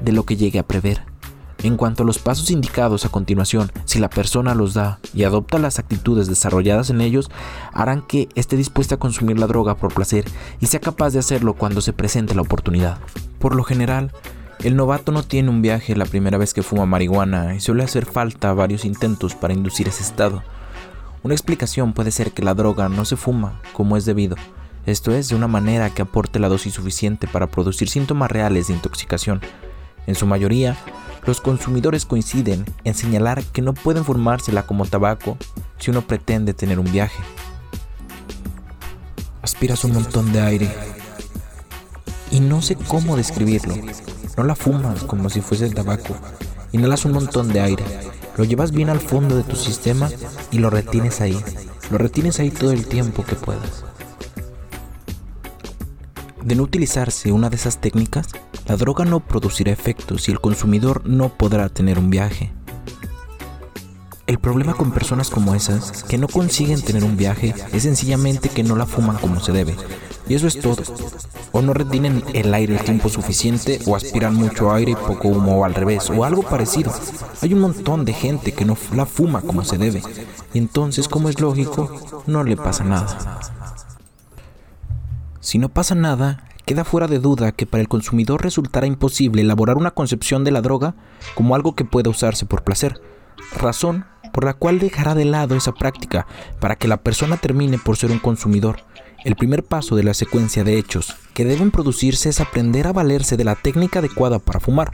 [0.00, 1.13] de lo que llegue a prever.
[1.64, 5.58] En cuanto a los pasos indicados a continuación, si la persona los da y adopta
[5.58, 7.30] las actitudes desarrolladas en ellos,
[7.72, 10.26] harán que esté dispuesta a consumir la droga por placer
[10.60, 12.98] y sea capaz de hacerlo cuando se presente la oportunidad.
[13.38, 14.12] Por lo general,
[14.62, 18.04] el novato no tiene un viaje la primera vez que fuma marihuana y suele hacer
[18.04, 20.42] falta varios intentos para inducir ese estado.
[21.22, 24.36] Una explicación puede ser que la droga no se fuma como es debido,
[24.84, 28.74] esto es, de una manera que aporte la dosis suficiente para producir síntomas reales de
[28.74, 29.40] intoxicación.
[30.06, 30.76] En su mayoría,
[31.26, 35.38] los consumidores coinciden en señalar que no pueden fumársela como tabaco
[35.78, 37.22] si uno pretende tener un viaje.
[39.42, 40.70] Aspiras un montón de aire
[42.30, 43.74] y no sé cómo describirlo.
[44.36, 46.16] No la fumas como si fuese tabaco.
[46.72, 47.84] Inhalas un montón de aire.
[48.36, 50.10] Lo llevas bien al fondo de tu sistema
[50.50, 51.38] y lo retienes ahí.
[51.90, 53.84] Lo retienes ahí todo el tiempo que puedas.
[56.44, 58.26] De no utilizarse una de esas técnicas,
[58.68, 62.52] la droga no producirá efectos y el consumidor no podrá tener un viaje.
[64.26, 68.62] El problema con personas como esas, que no consiguen tener un viaje, es sencillamente que
[68.62, 69.74] no la fuman como se debe.
[70.28, 70.82] Y eso es todo.
[71.52, 75.60] O no retienen el aire el tiempo suficiente, o aspiran mucho aire y poco humo,
[75.60, 76.92] o al revés, o algo parecido.
[77.40, 80.02] Hay un montón de gente que no la fuma como se debe.
[80.52, 83.40] Y entonces, como es lógico, no le pasa nada.
[85.44, 89.76] Si no pasa nada, queda fuera de duda que para el consumidor resultará imposible elaborar
[89.76, 90.94] una concepción de la droga
[91.34, 93.02] como algo que pueda usarse por placer,
[93.54, 96.26] razón por la cual dejará de lado esa práctica
[96.60, 98.78] para que la persona termine por ser un consumidor.
[99.22, 103.36] El primer paso de la secuencia de hechos que deben producirse es aprender a valerse
[103.36, 104.92] de la técnica adecuada para fumar,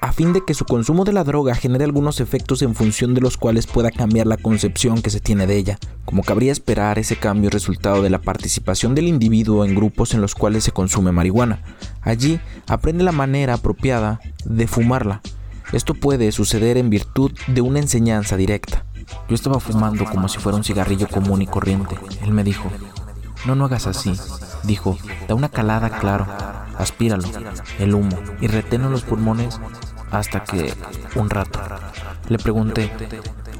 [0.00, 3.20] a fin de que su consumo de la droga genere algunos efectos en función de
[3.20, 5.78] los cuales pueda cambiar la concepción que se tiene de ella.
[6.04, 10.20] Como cabría esperar, ese cambio es resultado de la participación del individuo en grupos en
[10.20, 11.62] los cuales se consume marihuana.
[12.00, 15.20] Allí aprende la manera apropiada de fumarla.
[15.72, 18.84] Esto puede suceder en virtud de una enseñanza directa.
[19.28, 21.96] Yo estaba fumando como si fuera un cigarrillo común y corriente.
[22.22, 22.70] Él me dijo,
[23.46, 24.12] no, no hagas así.
[24.64, 26.26] Dijo, da una calada claro
[26.78, 27.28] aspíralo,
[27.78, 29.60] el humo, y reteno los pulmones
[30.10, 30.72] hasta que
[31.16, 31.60] un rato.
[32.28, 32.90] Le pregunté,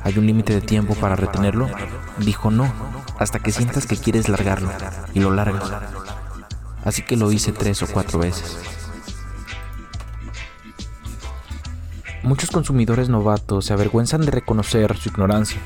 [0.05, 1.69] ¿hay un límite de tiempo para retenerlo?
[2.19, 2.73] Dijo no,
[3.19, 4.71] hasta que sientas que quieres largarlo,
[5.13, 5.71] y lo largas.
[6.85, 8.57] Así que lo hice tres o cuatro veces.
[12.23, 15.61] Muchos consumidores novatos se avergüenzan de reconocer su ignorancia,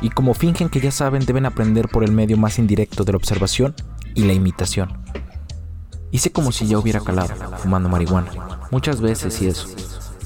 [0.00, 3.16] y como fingen que ya saben, deben aprender por el medio más indirecto de la
[3.16, 3.74] observación
[4.14, 5.04] y la imitación.
[6.10, 8.30] Hice como si ya hubiera calado, fumando marihuana.
[8.70, 9.68] Muchas veces y eso.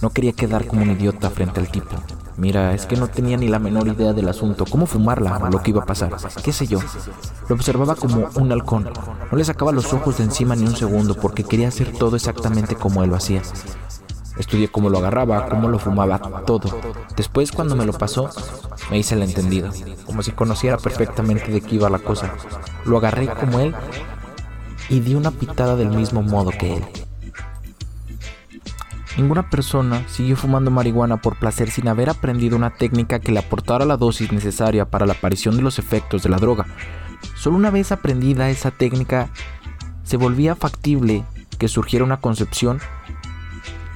[0.02, 1.96] No quería quedar como un idiota frente al tipo.
[2.36, 5.60] Mira, es que no tenía ni la menor idea del asunto, cómo fumarla o lo
[5.60, 6.78] que iba a pasar, qué sé yo.
[7.48, 8.88] Lo observaba como un halcón.
[9.32, 12.76] No le sacaba los ojos de encima ni un segundo porque quería hacer todo exactamente
[12.76, 13.42] como él lo hacía.
[14.38, 16.80] Estudié cómo lo agarraba, cómo lo fumaba, todo.
[17.16, 18.30] Después, cuando me lo pasó,
[18.90, 19.70] me hice el entendido,
[20.06, 22.32] como si conociera perfectamente de qué iba la cosa.
[22.84, 23.74] Lo agarré como él
[24.88, 26.84] y di una pitada del mismo modo que él.
[29.16, 33.84] Ninguna persona siguió fumando marihuana por placer sin haber aprendido una técnica que le aportara
[33.84, 36.66] la dosis necesaria para la aparición de los efectos de la droga.
[37.34, 39.30] Solo una vez aprendida esa técnica,
[40.04, 41.24] se volvía factible
[41.58, 42.78] que surgiera una concepción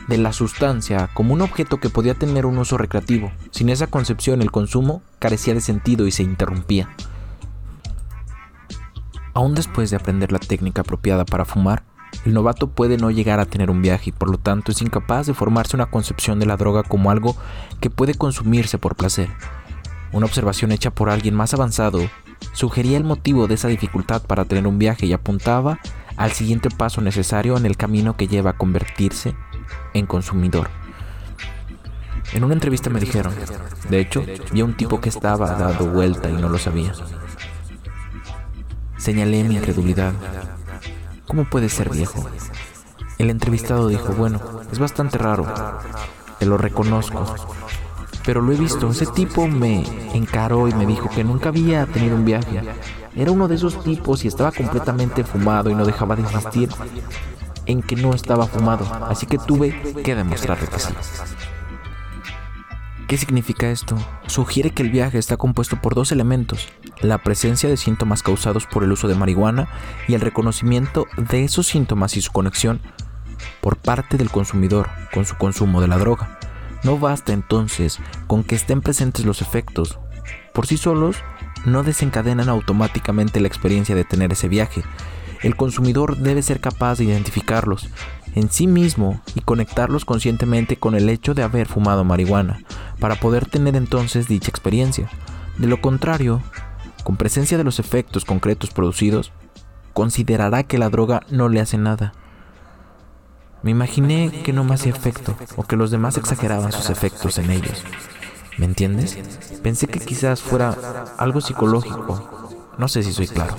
[0.09, 3.33] de la sustancia como un objeto que podía tener un uso recreativo.
[3.51, 6.89] Sin esa concepción el consumo carecía de sentido y se interrumpía.
[9.35, 11.85] Aún después de aprender la técnica apropiada para fumar,
[12.27, 15.27] el novato puede no llegar a tener un viaje y por lo tanto es incapaz
[15.27, 17.37] de formarse una concepción de la droga como algo
[17.81, 19.31] que puede consumirse por placer.
[20.13, 22.01] Una observación hecha por alguien más avanzado
[22.53, 25.79] sugería el motivo de esa dificultad para tener un viaje y apuntaba
[26.17, 29.35] al siguiente paso necesario en el camino que lleva a convertirse
[29.95, 30.69] en consumidor.
[32.33, 33.35] En una entrevista me dijeron,
[33.91, 36.93] de hecho, vi a un tipo que estaba dado vuelta y no lo sabía.
[38.97, 40.13] Señalé mi incredulidad.
[41.27, 42.25] ¿Cómo puede ser viejo?
[43.19, 44.41] El entrevistado dijo, bueno,
[44.73, 45.47] es bastante raro,
[46.39, 47.25] te lo reconozco,
[48.25, 52.17] pero lo he visto, ese tipo me encaró y me dijo que nunca había tenido
[52.17, 52.63] un viaje.
[53.15, 56.71] Era uno de esos tipos y estaba completamente fumado y no dejaba de insistir
[57.67, 60.93] en que no estaba fumado, así que tuve que demostrarle que sí.
[63.09, 63.97] ¿Qué significa esto?
[64.27, 66.69] Sugiere que el viaje está compuesto por dos elementos,
[67.01, 69.69] la presencia de síntomas causados por el uso de marihuana
[70.09, 72.81] y el reconocimiento de esos síntomas y su conexión
[73.61, 76.39] por parte del consumidor con su consumo de la droga.
[76.85, 79.99] No basta entonces con que estén presentes los efectos.
[80.53, 81.17] Por sí solos,
[81.65, 84.83] no desencadenan automáticamente la experiencia de tener ese viaje.
[85.43, 87.89] El consumidor debe ser capaz de identificarlos
[88.35, 92.63] en sí mismo y conectarlos conscientemente con el hecho de haber fumado marihuana,
[92.99, 95.11] para poder tener entonces dicha experiencia.
[95.59, 96.43] De lo contrario,
[97.05, 99.33] con presencia de los efectos concretos producidos,
[99.93, 102.15] considerará que la droga no le hace nada.
[103.63, 107.51] Me imaginé que no me hacía efecto o que los demás exageraban sus efectos en
[107.51, 107.85] ellos.
[108.59, 109.19] ¿Me entiendes?
[109.63, 110.77] Pensé que quizás fuera
[111.19, 112.49] algo psicológico.
[112.79, 113.57] No sé si soy claro.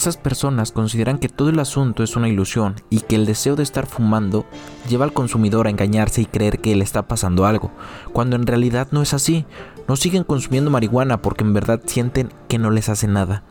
[0.00, 3.62] Esas personas consideran que todo el asunto es una ilusión y que el deseo de
[3.62, 4.46] estar fumando
[4.88, 7.70] lleva al consumidor a engañarse y creer que le está pasando algo,
[8.14, 9.44] cuando en realidad no es así.
[9.88, 13.42] No siguen consumiendo marihuana porque en verdad sienten que no les hace nada.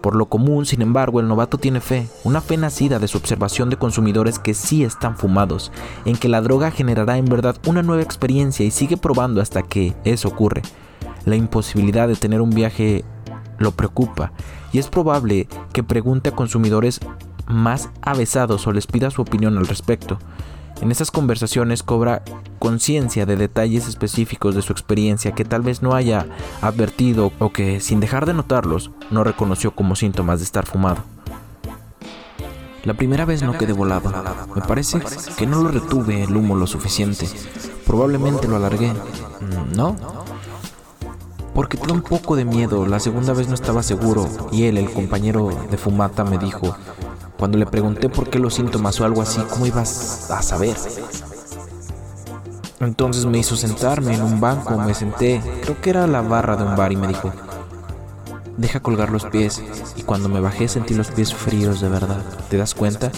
[0.00, 3.68] Por lo común, sin embargo, el novato tiene fe, una fe nacida de su observación
[3.68, 5.72] de consumidores que sí están fumados,
[6.04, 9.96] en que la droga generará en verdad una nueva experiencia y sigue probando hasta que
[10.04, 10.62] eso ocurre.
[11.24, 13.04] La imposibilidad de tener un viaje
[13.58, 14.30] lo preocupa
[14.72, 17.00] y es probable que pregunte a consumidores
[17.46, 20.18] más avesados o les pida su opinión al respecto.
[20.80, 22.22] En esas conversaciones cobra
[22.58, 26.26] conciencia de detalles específicos de su experiencia que tal vez no haya
[26.60, 31.04] advertido o que, sin dejar de notarlos, no reconoció como síntomas de estar fumado.
[32.84, 34.12] La primera vez no quedé volado.
[34.56, 35.00] Me parece
[35.38, 37.28] que no lo retuve el humo lo suficiente.
[37.86, 38.92] Probablemente lo alargué.
[38.92, 40.21] Mm, ¿No?
[41.54, 42.86] Porque tuve un poco de miedo.
[42.86, 46.74] La segunda vez no estaba seguro y él, el compañero de fumata, me dijo,
[47.38, 50.76] cuando le pregunté por qué los síntomas o algo así, ¿cómo ibas a saber?
[52.80, 56.64] Entonces me hizo sentarme en un banco, me senté, creo que era la barra de
[56.64, 57.32] un bar y me dijo,
[58.56, 59.62] deja colgar los pies.
[59.96, 63.10] Y cuando me bajé sentí los pies fríos de verdad, ¿te das cuenta?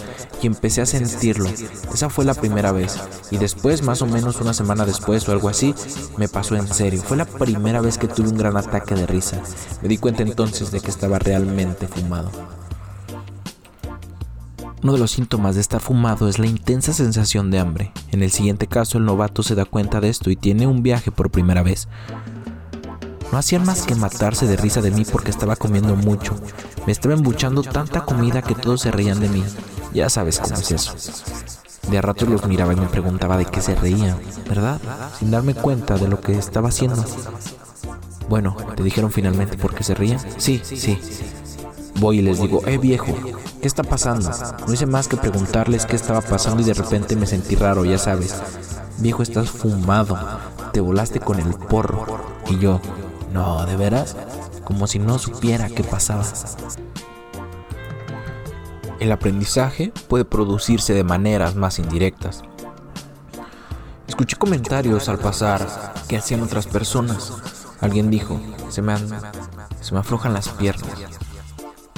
[0.43, 1.49] Y empecé a sentirlo.
[1.93, 2.99] Esa fue la primera vez.
[3.30, 5.74] Y después, más o menos una semana después o algo así,
[6.16, 7.03] me pasó en serio.
[7.03, 9.41] Fue la primera vez que tuve un gran ataque de risa.
[9.82, 12.30] Me di cuenta entonces de que estaba realmente fumado.
[14.82, 17.91] Uno de los síntomas de estar fumado es la intensa sensación de hambre.
[18.12, 21.11] En el siguiente caso, el novato se da cuenta de esto y tiene un viaje
[21.11, 21.89] por primera vez.
[23.35, 26.37] No hacían más que matarse de risa de mí porque estaba comiendo mucho.
[26.87, 29.43] Me estaba embuchando tanta comida que todos se reían de mí.
[29.93, 30.95] Ya sabes cómo es eso.
[31.91, 34.80] De a ratos los miraba y me preguntaba de qué se reían, ¿verdad?
[35.18, 37.05] Sin darme cuenta de lo que estaba haciendo.
[38.28, 40.20] Bueno, ¿te dijeron finalmente por qué se rían?
[40.37, 40.97] Sí, sí.
[41.97, 43.16] Voy y les digo, eh viejo,
[43.61, 44.30] ¿qué está pasando?
[44.64, 47.99] No hice más que preguntarles qué estaba pasando y de repente me sentí raro, ya
[47.99, 48.37] sabes.
[48.99, 50.16] Viejo, estás fumado,
[50.72, 52.22] te volaste con el porro.
[52.49, 52.80] Y yo,
[53.35, 54.16] no, ¿de veras?
[54.62, 56.24] Como si no supiera qué pasaba.
[59.01, 62.43] El aprendizaje puede producirse de maneras más indirectas.
[64.07, 65.66] Escuché comentarios al pasar
[66.07, 67.32] que hacían otras personas.
[67.80, 68.97] Alguien dijo, se me,
[69.80, 70.97] se me aflojan las piernas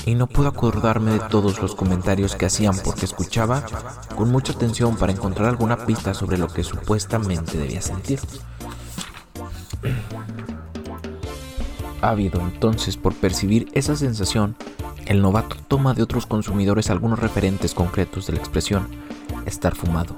[0.07, 3.62] y no puedo acordarme de todos los comentarios que hacían porque escuchaba
[4.16, 8.20] con mucha atención para encontrar alguna pista sobre lo que supuestamente debía sentir.
[12.01, 14.57] Ávido entonces por percibir esa sensación,
[15.07, 18.89] el novato toma de otros consumidores algunos referentes concretos de la expresión
[19.47, 20.17] estar fumado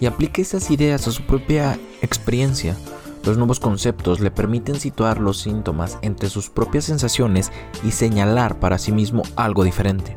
[0.00, 2.76] y aplica esas ideas a su propia experiencia
[3.24, 7.52] los nuevos conceptos le permiten situar los síntomas entre sus propias sensaciones
[7.84, 10.16] y señalar para sí mismo algo diferente.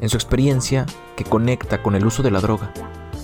[0.00, 0.84] En su experiencia,
[1.16, 2.74] que conecta con el uso de la droga,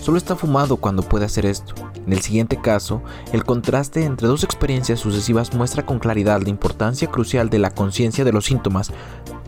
[0.02, 1.74] solo está fumado cuando puede hacer esto.
[2.04, 7.08] En el siguiente caso, el contraste entre dos experiencias sucesivas muestra con claridad la importancia
[7.08, 8.90] crucial de la conciencia de los síntomas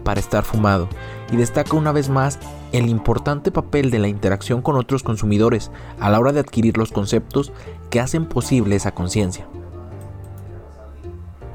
[0.05, 0.89] para estar fumado
[1.33, 2.39] y destaca una vez más
[2.73, 6.93] el importante papel de la interacción con otros consumidores a la hora de adquirir los
[6.93, 7.53] conceptos
[7.91, 9.49] que hacen posible esa conciencia.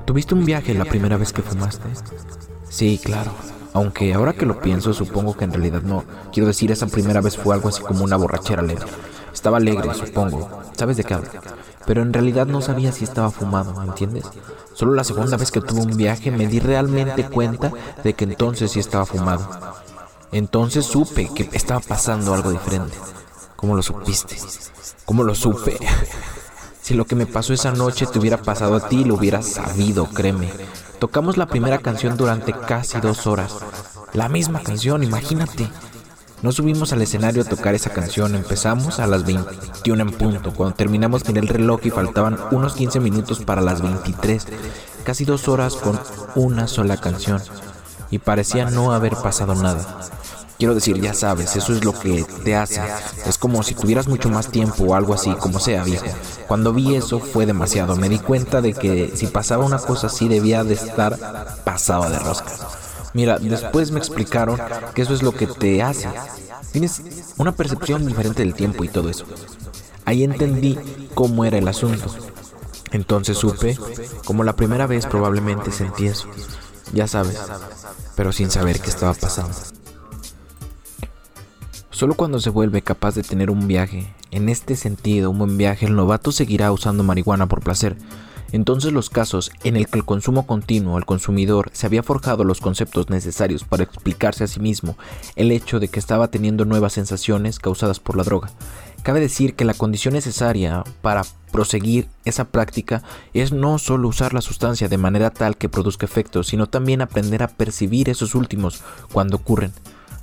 [0.05, 1.87] ¿Tuviste un viaje la primera vez que fumaste?
[2.67, 3.31] Sí, claro.
[3.73, 6.03] Aunque ahora que lo pienso, supongo que en realidad no.
[6.33, 8.87] Quiero decir, esa primera vez fue algo así como una borrachera alegre.
[9.33, 10.49] Estaba alegre, supongo.
[10.75, 11.29] ¿Sabes de qué hablo?
[11.85, 14.25] Pero en realidad no sabía si estaba fumado, ¿me entiendes?
[14.73, 17.71] Solo la segunda vez que tuve un viaje me di realmente cuenta
[18.03, 19.47] de que entonces sí estaba fumado.
[20.31, 22.95] Entonces supe que estaba pasando algo diferente.
[23.55, 24.37] ¿Cómo lo supiste?
[25.05, 25.77] ¿Cómo lo supe?
[26.81, 30.07] Si lo que me pasó esa noche te hubiera pasado a ti, lo hubieras sabido,
[30.07, 30.49] créeme.
[30.99, 33.55] Tocamos la primera canción durante casi dos horas.
[34.11, 35.69] La misma canción, imagínate.
[36.41, 40.53] No subimos al escenario a tocar esa canción, empezamos a las 21 en punto.
[40.53, 44.47] Cuando terminamos miré el reloj y faltaban unos 15 minutos para las 23.
[45.05, 45.99] Casi dos horas con
[46.35, 47.41] una sola canción.
[48.11, 50.01] Y parecía no haber pasado nada.
[50.59, 52.81] Quiero decir, ya sabes, eso es lo que te hace.
[53.25, 56.05] Es como si tuvieras mucho más tiempo o algo así, como sea, viejo.
[56.49, 57.95] Cuando vi eso fue demasiado.
[57.95, 61.17] Me di cuenta de que si pasaba una cosa así debía de estar
[61.63, 62.51] pasado de rosca.
[63.13, 64.59] Mira, después me explicaron
[64.93, 66.09] que eso es lo que te hace.
[66.73, 67.01] Tienes
[67.37, 69.23] una percepción diferente del tiempo y todo eso.
[70.03, 70.77] Ahí entendí
[71.15, 72.13] cómo era el asunto.
[72.91, 73.77] Entonces supe,
[74.25, 76.27] como la primera vez probablemente sentí eso.
[76.91, 77.39] Ya sabes,
[78.17, 79.53] pero sin saber qué estaba pasando.
[81.99, 85.85] Solo cuando se vuelve capaz de tener un viaje, en este sentido un buen viaje,
[85.85, 87.97] el novato seguirá usando marihuana por placer.
[88.53, 92.61] Entonces los casos en el que el consumo continuo al consumidor se había forjado los
[92.61, 94.97] conceptos necesarios para explicarse a sí mismo
[95.35, 98.49] el hecho de que estaba teniendo nuevas sensaciones causadas por la droga.
[99.03, 104.39] Cabe decir que la condición necesaria para proseguir esa práctica es no solo usar la
[104.39, 109.35] sustancia de manera tal que produzca efectos, sino también aprender a percibir esos últimos cuando
[109.35, 109.73] ocurren.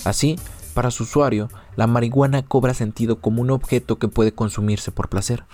[0.05, 0.39] Así,
[0.77, 5.45] para su usuario, la marihuana cobra sentido como un objeto que puede consumirse por placer.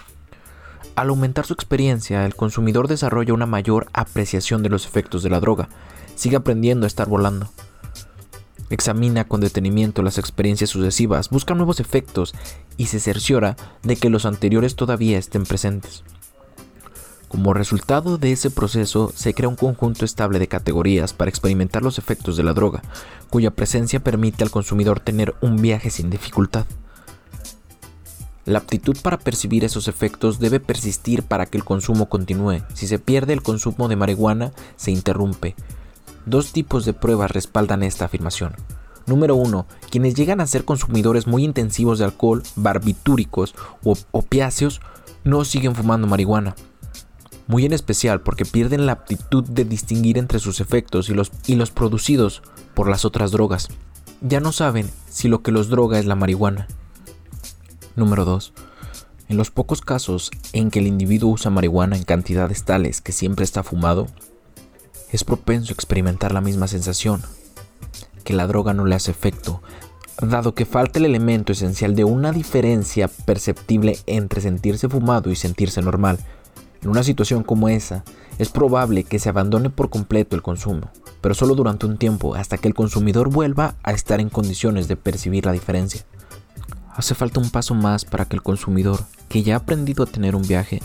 [0.97, 5.39] Al aumentar su experiencia, el consumidor desarrolla una mayor apreciación de los efectos de la
[5.39, 5.69] droga,
[6.17, 7.49] sigue aprendiendo a estar volando.
[8.69, 12.35] Examina con detenimiento las experiencias sucesivas, busca nuevos efectos
[12.77, 13.55] y se cerciora
[13.85, 16.03] de que los anteriores todavía estén presentes.
[17.33, 21.97] Como resultado de ese proceso, se crea un conjunto estable de categorías para experimentar los
[21.97, 22.83] efectos de la droga,
[23.31, 26.67] cuya presencia permite al consumidor tener un viaje sin dificultad.
[28.45, 32.65] La aptitud para percibir esos efectos debe persistir para que el consumo continúe.
[32.75, 35.55] Si se pierde el consumo de marihuana, se interrumpe.
[36.27, 38.53] Dos tipos de pruebas respaldan esta afirmación.
[39.07, 39.65] Número 1.
[39.91, 43.55] Quienes llegan a ser consumidores muy intensivos de alcohol, barbitúricos
[43.85, 44.83] o opiáceos
[45.25, 46.55] no siguen fumando marihuana
[47.53, 51.55] muy en especial porque pierden la aptitud de distinguir entre sus efectos y los, y
[51.55, 52.43] los producidos
[52.75, 53.69] por las otras drogas.
[54.23, 56.67] Ya no saben si lo que los droga es la marihuana.
[57.95, 58.55] Número 2.
[59.29, 63.45] En los pocos casos en que el individuo usa marihuana en cantidades tales que siempre
[63.45, 64.07] está fumado,
[65.11, 67.21] es propenso a experimentar la misma sensación,
[68.25, 69.61] que la droga no le hace efecto,
[70.23, 75.83] dado que falta el elemento esencial de una diferencia perceptible entre sentirse fumado y sentirse
[75.83, 76.19] normal,
[76.83, 78.05] en una situación como esa,
[78.39, 82.59] es probable que se abandone por completo el consumo, pero solo durante un tiempo hasta
[82.59, 86.05] que el consumidor vuelva a estar en condiciones de percibir la diferencia.
[86.95, 90.35] Hace falta un paso más para que el consumidor, que ya ha aprendido a tener
[90.35, 90.83] un viaje,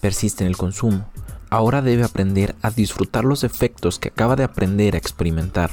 [0.00, 1.06] persiste en el consumo.
[1.50, 5.72] Ahora debe aprender a disfrutar los efectos que acaba de aprender a experimentar.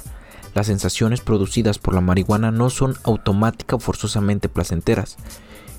[0.54, 5.16] Las sensaciones producidas por la marihuana no son automática o forzosamente placenteras.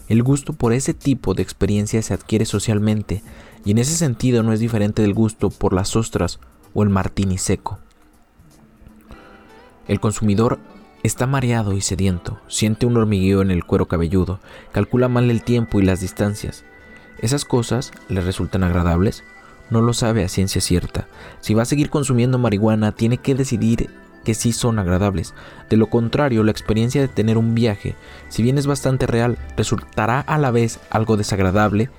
[0.09, 3.23] El gusto por ese tipo de experiencia se adquiere socialmente
[3.65, 6.41] y en ese sentido no es diferente del gusto por las ostras
[6.75, 7.79] o el martini seco.
[9.89, 10.59] El consumidor
[11.03, 14.41] está mareado y sediento, siente un hormigueo en el cuero cabelludo,
[14.73, 16.65] calcula mal el tiempo y las distancias.
[17.19, 19.25] ¿Esas cosas le resultan agradables?
[19.69, 21.07] No lo sabe a ciencia cierta.
[21.41, 23.91] Si va a seguir consumiendo marihuana, tiene que decidir
[24.25, 25.35] que sí son agradables.
[25.69, 27.95] De lo contrario, la experiencia de tener un viaje,
[28.29, 31.91] si bien es bastante real, resultará a la vez algo desagradable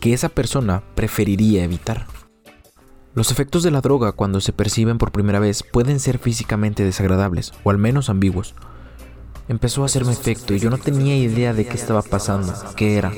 [0.00, 2.06] que esa persona preferiría evitar.
[3.14, 7.52] Los efectos de la droga cuando se perciben por primera vez pueden ser físicamente desagradables,
[7.64, 8.54] o al menos ambiguos.
[9.48, 13.12] Empezó a hacerme efecto y yo no tenía idea de qué estaba pasando, qué era.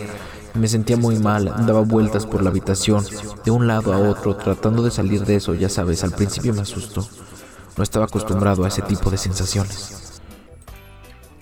[0.54, 3.04] Me sentía muy mal, daba vueltas por la habitación,
[3.44, 6.62] de un lado a otro, tratando de salir de eso, ya sabes, al principio me
[6.62, 7.06] asustó.
[7.76, 10.11] No estaba acostumbrado a ese tipo de sensaciones.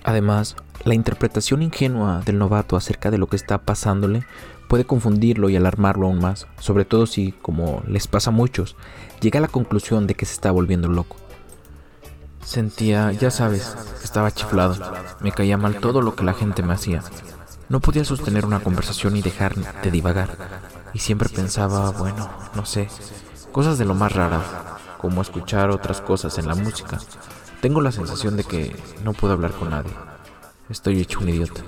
[0.03, 4.25] Además, la interpretación ingenua del novato acerca de lo que está pasándole
[4.67, 8.75] puede confundirlo y alarmarlo aún más, sobre todo si, como les pasa a muchos,
[9.19, 11.17] llega a la conclusión de que se está volviendo loco.
[12.43, 14.75] Sentía, ya sabes, estaba chiflado,
[15.19, 17.03] me caía mal todo lo que la gente me hacía.
[17.69, 20.37] No podía sostener una conversación y dejar de divagar,
[20.93, 22.87] y siempre pensaba, bueno, no sé,
[23.51, 24.43] cosas de lo más raras,
[24.97, 26.97] como escuchar otras cosas en la música.
[27.61, 29.91] Tengo la sensación de que no puedo hablar con nadie.
[30.67, 31.61] Estoy hecho un idiota.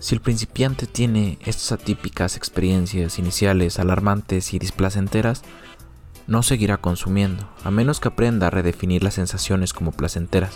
[0.00, 5.42] Si el principiante tiene estas atípicas experiencias iniciales alarmantes y displacenteras,
[6.26, 10.54] no seguirá consumiendo, a menos que aprenda a redefinir las sensaciones como placenteras.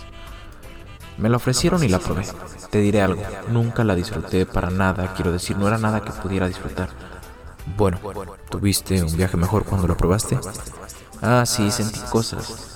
[1.17, 2.25] Me la ofrecieron y la probé.
[2.71, 6.47] Te diré algo, nunca la disfruté para nada, quiero decir, no era nada que pudiera
[6.47, 6.89] disfrutar.
[7.77, 7.99] Bueno,
[8.49, 10.37] ¿tuviste un viaje mejor cuando lo probaste?
[11.21, 12.74] Ah, sí, sentí cosas.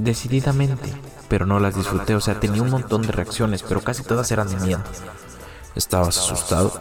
[0.00, 0.92] Decididamente,
[1.28, 2.14] pero no las disfruté.
[2.14, 4.80] O sea, tenía un montón de reacciones, pero casi todas eran de miedo.
[5.74, 6.72] ¿Estabas asustado?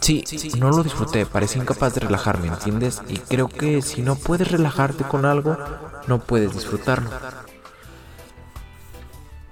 [0.00, 0.24] Sí,
[0.58, 3.02] no lo disfruté, parecía incapaz de relajarme, ¿entiendes?
[3.08, 5.56] Y creo que si no puedes relajarte con algo,
[6.06, 7.10] no puedes disfrutarlo.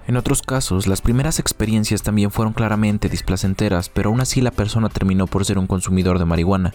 [0.07, 4.87] En otros casos, las primeras experiencias también fueron claramente displacenteras, pero aún así la persona
[4.87, 6.73] terminó por ser un consumidor de marihuana.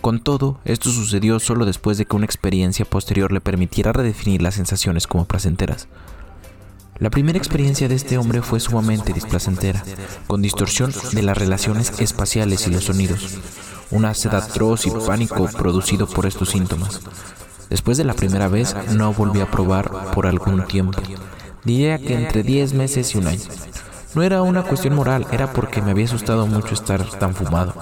[0.00, 4.54] Con todo, esto sucedió solo después de que una experiencia posterior le permitiera redefinir las
[4.54, 5.88] sensaciones como placenteras.
[6.98, 9.84] La primera experiencia de este hombre fue sumamente displacentera,
[10.26, 13.38] con distorsión de las relaciones espaciales y los sonidos,
[13.90, 17.00] una sed atroz y pánico producido por estos síntomas.
[17.70, 21.00] Después de la primera vez, no volví a probar por algún tiempo.
[21.64, 23.44] Diría que entre 10 meses y un año.
[24.18, 27.72] No era una cuestión moral, era porque me había asustado mucho estar tan fumado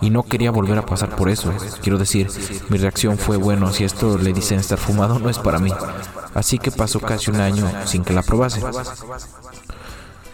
[0.00, 1.52] y no quería volver a pasar por eso.
[1.82, 2.28] Quiero decir,
[2.68, 5.70] mi reacción fue, bueno, si esto le dicen estar fumado, no es para mí.
[6.34, 8.60] Así que pasó casi un año sin que la probase.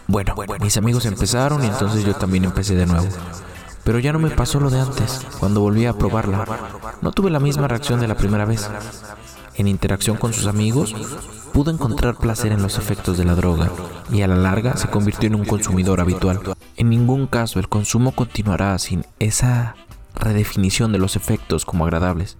[0.07, 3.09] Bueno, mis amigos empezaron y entonces yo también empecé de nuevo.
[3.83, 6.43] Pero ya no me pasó lo de antes, cuando volví a probarla.
[7.01, 8.67] No tuve la misma reacción de la primera vez.
[9.53, 10.95] En interacción con sus amigos,
[11.53, 13.69] pudo encontrar placer en los efectos de la droga
[14.11, 16.39] y a la larga se convirtió en un consumidor habitual.
[16.77, 19.75] En ningún caso el consumo continuará sin esa
[20.15, 22.37] redefinición de los efectos como agradables.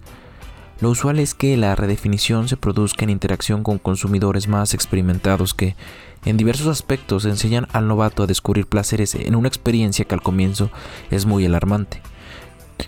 [0.80, 5.76] Lo usual es que la redefinición se produzca en interacción con consumidores más experimentados que,
[6.24, 10.70] en diversos aspectos, enseñan al novato a descubrir placeres en una experiencia que al comienzo
[11.10, 12.02] es muy alarmante.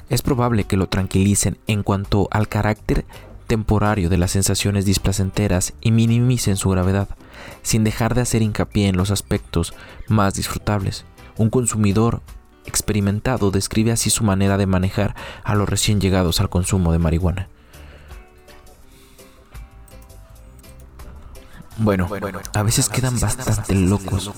[0.08, 3.04] Es probable que lo tranquilicen en cuanto al carácter
[3.46, 7.08] temporario de las sensaciones displacenteras y minimicen su gravedad,
[7.62, 9.74] sin dejar de hacer hincapié en los aspectos
[10.08, 11.04] más disfrutables.
[11.36, 12.22] Un consumidor
[12.66, 17.48] experimentado describe así su manera de manejar a los recién llegados al consumo de marihuana.
[21.76, 22.08] Bueno,
[22.52, 24.32] a veces quedan bastante locos.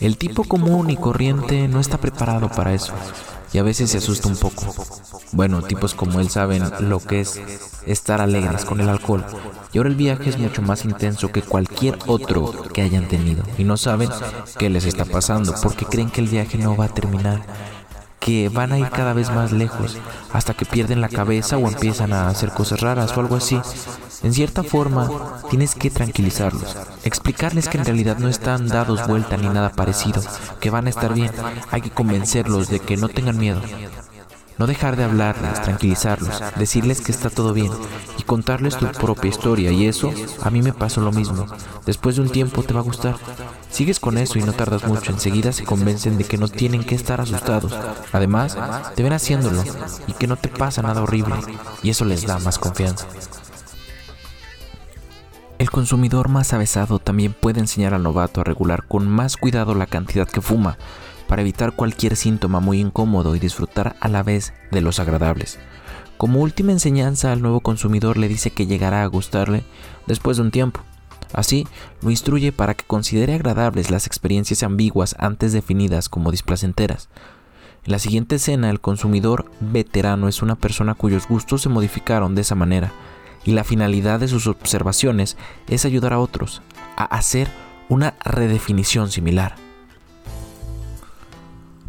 [0.00, 2.92] El tipo común y corriente no está preparado para eso
[3.54, 4.74] y a veces se asusta un poco.
[5.32, 7.40] Bueno, tipos como él saben lo que es
[7.86, 9.24] estar alegres con el alcohol
[9.72, 13.64] y ahora el viaje es mucho más intenso que cualquier otro que hayan tenido y
[13.64, 14.10] no saben
[14.58, 17.42] qué les está pasando porque creen que el viaje no va a terminar
[18.24, 19.98] que van a ir cada vez más lejos
[20.32, 23.60] hasta que pierden la cabeza o empiezan a hacer cosas raras o algo así.
[24.22, 29.48] En cierta forma, tienes que tranquilizarlos, explicarles que en realidad no están dados vuelta ni
[29.48, 30.22] nada parecido,
[30.58, 31.30] que van a estar bien.
[31.70, 33.60] Hay que convencerlos de que no tengan miedo,
[34.58, 37.72] no dejar de hablarles, tranquilizarlos, decirles que está todo bien
[38.18, 39.70] y contarles tu propia historia.
[39.72, 41.46] Y eso a mí me pasó lo mismo.
[41.86, 43.16] Después de un tiempo te va a gustar.
[43.70, 45.10] Sigues con eso y no tardas mucho.
[45.10, 47.74] Enseguida se convencen de que no tienen que estar asustados.
[48.12, 48.56] Además,
[48.94, 49.64] te ven haciéndolo
[50.06, 51.34] y que no te pasa nada horrible.
[51.82, 53.06] Y eso les da más confianza.
[55.58, 59.86] El consumidor más avesado también puede enseñar al novato a regular con más cuidado la
[59.86, 60.76] cantidad que fuma
[61.34, 65.58] para evitar cualquier síntoma muy incómodo y disfrutar a la vez de los agradables.
[66.16, 69.64] Como última enseñanza al nuevo consumidor le dice que llegará a gustarle
[70.06, 70.78] después de un tiempo.
[71.32, 71.66] Así,
[72.02, 77.08] lo instruye para que considere agradables las experiencias ambiguas antes definidas como displacenteras.
[77.84, 82.42] En la siguiente escena, el consumidor veterano es una persona cuyos gustos se modificaron de
[82.42, 82.92] esa manera,
[83.44, 86.62] y la finalidad de sus observaciones es ayudar a otros
[86.96, 87.48] a hacer
[87.88, 89.63] una redefinición similar.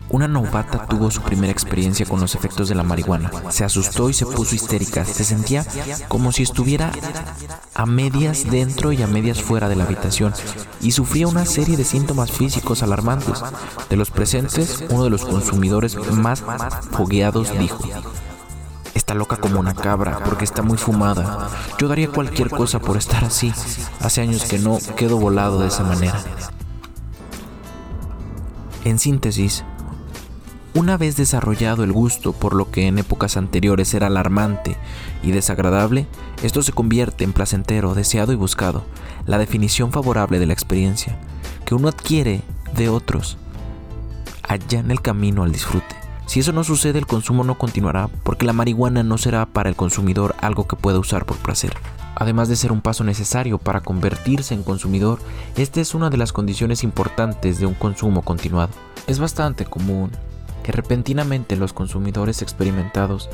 [0.10, 3.32] Una novata tuvo su primera experiencia con los efectos de la marihuana.
[3.50, 5.04] Se asustó y se puso histérica.
[5.04, 5.66] Se sentía
[6.08, 6.92] como si estuviera
[7.74, 10.34] a medias dentro y a medias fuera de la habitación
[10.82, 13.42] y sufría una serie de síntomas físicos alarmantes.
[13.90, 16.44] De los presentes, uno de los consumidores más
[16.92, 17.84] fogueados dijo,
[18.94, 21.50] Está loca como una cabra porque está muy fumada.
[21.78, 23.54] Yo daría cualquier cosa por estar así.
[24.00, 26.24] Hace años que no quedo volado de esa manera.
[28.86, 29.66] En síntesis,
[30.76, 34.76] una vez desarrollado el gusto por lo que en épocas anteriores era alarmante
[35.24, 36.06] y desagradable,
[36.44, 38.84] esto se convierte en placentero, deseado y buscado,
[39.26, 41.18] la definición favorable de la experiencia,
[41.66, 42.42] que uno adquiere
[42.76, 43.38] de otros,
[44.44, 45.96] allá en el camino al disfrute.
[46.26, 49.78] Si eso no sucede, el consumo no continuará, porque la marihuana no será para el
[49.78, 51.74] consumidor algo que pueda usar por placer.
[52.16, 55.20] Además de ser un paso necesario para convertirse en consumidor,
[55.56, 58.74] esta es una de las condiciones importantes de un consumo continuado.
[59.08, 60.12] Es bastante común
[60.66, 63.30] que repentinamente los consumidores experimentados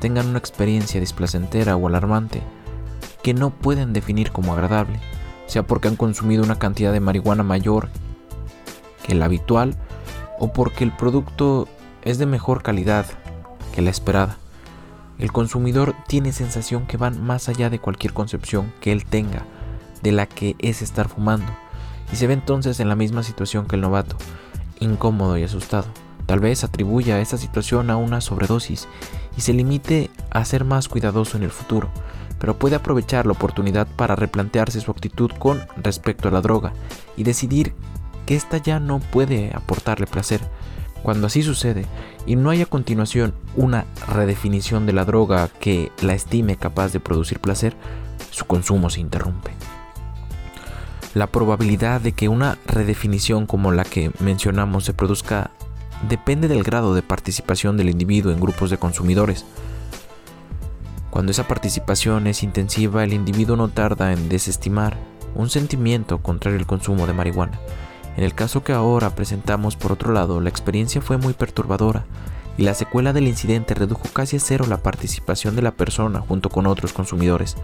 [0.00, 2.42] tengan una experiencia displacentera o alarmante
[3.22, 4.98] que no pueden definir como agradable,
[5.46, 7.88] sea porque han consumido una cantidad de marihuana mayor
[9.04, 9.76] que la habitual
[10.40, 11.68] o porque el producto
[12.02, 13.06] es de mejor calidad
[13.72, 14.38] que la esperada.
[15.20, 19.44] El consumidor tiene sensación que van más allá de cualquier concepción que él tenga
[20.02, 21.46] de la que es estar fumando
[22.12, 24.16] y se ve entonces en la misma situación que el novato,
[24.80, 25.86] incómodo y asustado.
[26.32, 28.88] Tal vez atribuya esta situación a una sobredosis
[29.36, 31.90] y se limite a ser más cuidadoso en el futuro,
[32.38, 36.72] pero puede aprovechar la oportunidad para replantearse su actitud con respecto a la droga
[37.18, 37.74] y decidir
[38.24, 40.40] que ésta ya no puede aportarle placer.
[41.02, 41.84] Cuando así sucede
[42.24, 47.00] y no hay a continuación una redefinición de la droga que la estime capaz de
[47.00, 47.76] producir placer,
[48.30, 49.50] su consumo se interrumpe.
[51.12, 55.50] La probabilidad de que una redefinición como la que mencionamos se produzca
[56.08, 59.44] depende del grado de participación del individuo en grupos de consumidores.
[61.10, 64.96] Cuando esa participación es intensiva, el individuo no tarda en desestimar
[65.34, 67.60] un sentimiento contrario al consumo de marihuana.
[68.16, 72.04] En el caso que ahora presentamos por otro lado, la experiencia fue muy perturbadora
[72.58, 76.50] y la secuela del incidente redujo casi a cero la participación de la persona junto
[76.50, 77.56] con otros consumidores.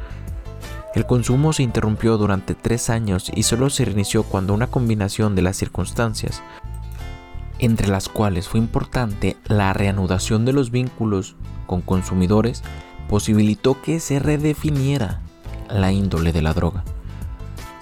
[0.94, 5.42] El consumo se interrumpió durante tres años y solo se reinició cuando una combinación de
[5.42, 6.42] las circunstancias,
[7.58, 11.36] entre las cuales fue importante la reanudación de los vínculos
[11.66, 12.62] con consumidores,
[13.08, 15.20] posibilitó que se redefiniera
[15.68, 16.84] la índole de la droga.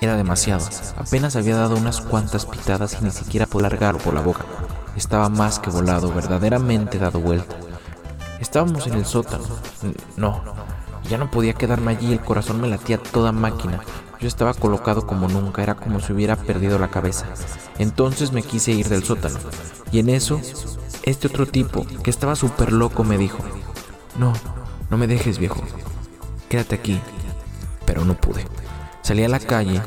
[0.00, 0.64] Era demasiado,
[0.98, 4.44] apenas había dado unas cuantas pitadas y ni siquiera por largar por la boca.
[4.94, 7.56] Estaba más que volado, verdaderamente dado vuelta.
[8.40, 9.44] Estábamos en el sótano.
[10.16, 10.42] No,
[11.08, 13.80] ya no podía quedarme allí, el corazón me latía toda máquina.
[14.20, 17.26] Yo estaba colocado como nunca, era como si hubiera perdido la cabeza.
[17.78, 19.38] Entonces me quise ir del sótano.
[19.92, 20.40] Y en eso,
[21.02, 23.38] este otro tipo, que estaba súper loco, me dijo,
[24.18, 24.32] no,
[24.90, 25.62] no me dejes viejo,
[26.48, 27.00] quédate aquí.
[27.84, 28.46] Pero no pude.
[29.02, 29.80] Salí a la calle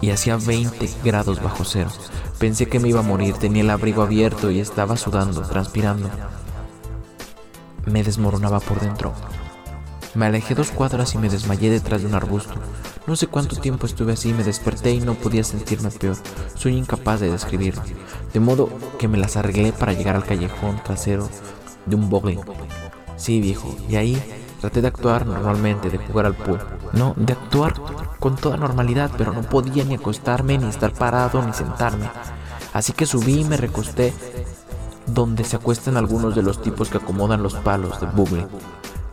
[0.00, 1.90] y hacía 20 grados bajo cero.
[2.38, 6.08] Pensé que me iba a morir, tenía el abrigo abierto y estaba sudando, transpirando.
[7.86, 9.14] Me desmoronaba por dentro.
[10.14, 12.54] Me alejé dos cuadras y me desmayé detrás de un arbusto.
[13.06, 16.16] No sé cuánto tiempo estuve así, me desperté y no podía sentirme peor.
[16.54, 17.82] Soy incapaz de describirlo.
[18.32, 21.28] De modo que me las arreglé para llegar al callejón trasero
[21.86, 22.40] de un bowling.
[23.16, 24.22] Sí, viejo, y ahí
[24.60, 26.60] traté de actuar normalmente, de jugar al pool.
[26.94, 27.74] No, de actuar
[28.18, 32.10] con toda normalidad, pero no podía ni acostarme, ni estar parado, ni sentarme.
[32.72, 34.12] Así que subí y me recosté
[35.06, 38.46] donde se acuestan algunos de los tipos que acomodan los palos de bowling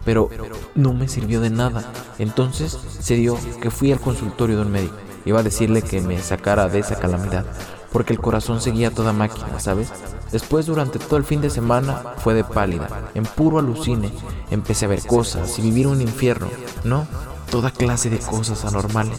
[0.05, 0.29] pero
[0.75, 1.91] no me sirvió de nada.
[2.19, 4.95] Entonces se dio que fui al consultorio de un médico.
[5.25, 7.45] Iba a decirle que me sacara de esa calamidad,
[7.91, 9.91] porque el corazón seguía toda máquina, ¿sabes?
[10.31, 14.11] Después, durante todo el fin de semana, fue de pálida, en puro alucine.
[14.51, 16.47] Empecé a ver cosas y vivir un infierno,
[16.83, 17.07] ¿no?
[17.49, 19.17] Toda clase de cosas anormales.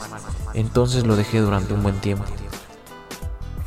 [0.55, 2.24] Entonces lo dejé durante un buen tiempo.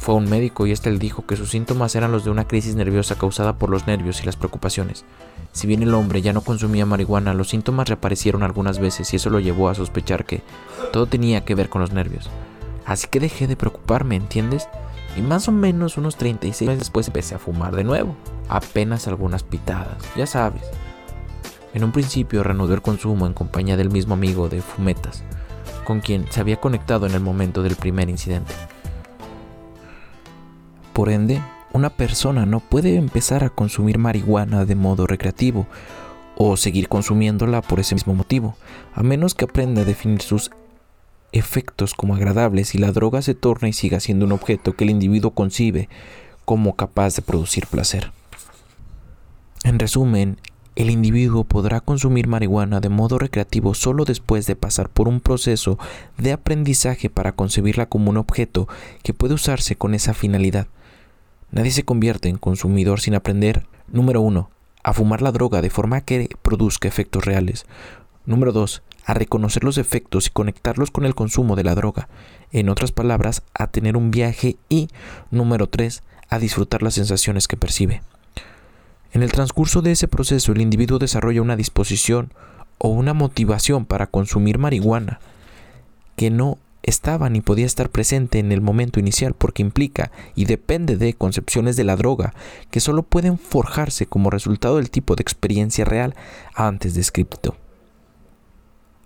[0.09, 2.73] Fue un médico y este le dijo que sus síntomas eran los de una crisis
[2.73, 5.05] nerviosa causada por los nervios y las preocupaciones.
[5.51, 9.29] Si bien el hombre ya no consumía marihuana, los síntomas reaparecieron algunas veces y eso
[9.29, 10.41] lo llevó a sospechar que
[10.91, 12.27] todo tenía que ver con los nervios.
[12.87, 14.67] Así que dejé de preocuparme, ¿entiendes?
[15.15, 18.15] Y más o menos unos 36 meses después empecé a fumar de nuevo.
[18.47, 20.63] Apenas algunas pitadas, ya sabes.
[21.75, 25.23] En un principio reanudé el consumo en compañía del mismo amigo de fumetas,
[25.85, 28.55] con quien se había conectado en el momento del primer incidente.
[30.99, 31.41] Por ende,
[31.71, 35.65] una persona no puede empezar a consumir marihuana de modo recreativo
[36.35, 38.57] o seguir consumiéndola por ese mismo motivo,
[38.93, 40.51] a menos que aprenda a definir sus
[41.31, 44.89] efectos como agradables y la droga se torna y siga siendo un objeto que el
[44.89, 45.87] individuo concibe
[46.43, 48.11] como capaz de producir placer.
[49.63, 50.35] En resumen,
[50.75, 55.79] el individuo podrá consumir marihuana de modo recreativo solo después de pasar por un proceso
[56.17, 58.67] de aprendizaje para concebirla como un objeto
[59.01, 60.67] que puede usarse con esa finalidad.
[61.51, 64.49] Nadie se convierte en consumidor sin aprender, número uno,
[64.83, 67.65] a fumar la droga de forma que produzca efectos reales.
[68.25, 72.07] Número dos, a reconocer los efectos y conectarlos con el consumo de la droga.
[72.51, 74.89] En otras palabras, a tener un viaje y,
[75.31, 78.01] número tres, a disfrutar las sensaciones que percibe.
[79.11, 82.31] En el transcurso de ese proceso, el individuo desarrolla una disposición
[82.77, 85.19] o una motivación para consumir marihuana
[86.15, 90.97] que no estaba ni podía estar presente en el momento inicial porque implica y depende
[90.97, 92.33] de concepciones de la droga
[92.71, 96.15] que solo pueden forjarse como resultado del tipo de experiencia real
[96.55, 97.55] antes descrito.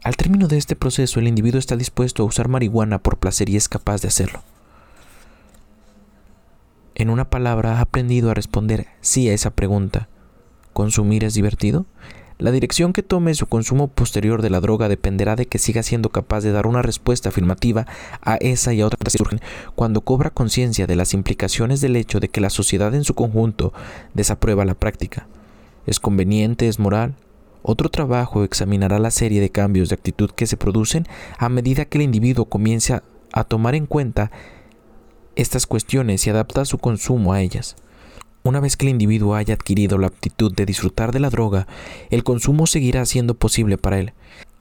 [0.04, 3.56] Al término de este proceso, el individuo está dispuesto a usar marihuana por placer y
[3.56, 4.44] es capaz de hacerlo.
[6.96, 10.10] En una palabra, ha aprendido a responder sí a esa pregunta.
[10.74, 11.86] ¿Consumir es divertido?
[12.40, 16.10] La dirección que tome su consumo posterior de la droga dependerá de que siga siendo
[16.10, 17.86] capaz de dar una respuesta afirmativa
[18.22, 19.40] a esa y a otras que surgen
[19.76, 23.72] cuando cobra conciencia de las implicaciones del hecho de que la sociedad en su conjunto
[24.14, 25.28] desaprueba la práctica.
[25.86, 26.68] ¿Es conveniente?
[26.68, 27.16] ¿Es moral?
[27.62, 31.06] Otro trabajo examinará la serie de cambios de actitud que se producen
[31.38, 34.32] a medida que el individuo comienza a tomar en cuenta
[35.36, 37.76] estas cuestiones y adapta su consumo a ellas.
[38.46, 41.66] Una vez que el individuo haya adquirido la aptitud de disfrutar de la droga,
[42.10, 44.14] el consumo seguirá siendo posible para él.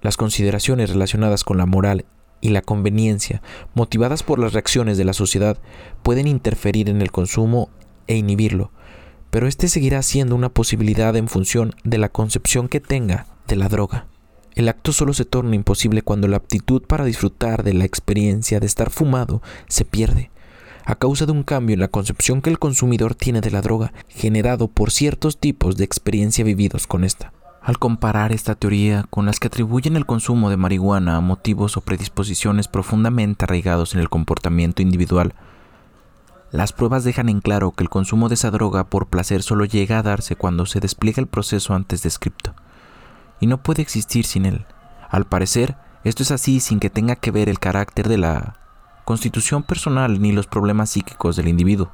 [0.03, 2.05] Las consideraciones relacionadas con la moral
[2.41, 3.43] y la conveniencia,
[3.75, 5.59] motivadas por las reacciones de la sociedad,
[6.05, 7.71] pueden interferir en el consumo
[8.07, 8.71] e inhibirlo,
[9.31, 13.69] pero este seguirá siendo una posibilidad en función de la concepción que tenga de la
[13.69, 14.07] droga.
[14.55, 18.67] El acto solo se torna imposible cuando la aptitud para disfrutar de la experiencia de
[18.67, 20.32] estar fumado se pierde
[20.85, 23.93] a causa de un cambio en la concepción que el consumidor tiene de la droga,
[24.09, 27.33] generado por ciertos tipos de experiencia vividos con esta.
[27.61, 31.81] Al comparar esta teoría con las que atribuyen el consumo de marihuana a motivos o
[31.81, 35.35] predisposiciones profundamente arraigados en el comportamiento individual,
[36.51, 39.99] las pruebas dejan en claro que el consumo de esa droga por placer solo llega
[39.99, 42.55] a darse cuando se despliega el proceso antes descrito,
[43.41, 44.67] y no puede existir sin él.
[45.09, 48.62] Al parecer, esto es así sin que tenga que ver el carácter de la
[49.13, 51.93] constitución personal ni los problemas psíquicos del individuo,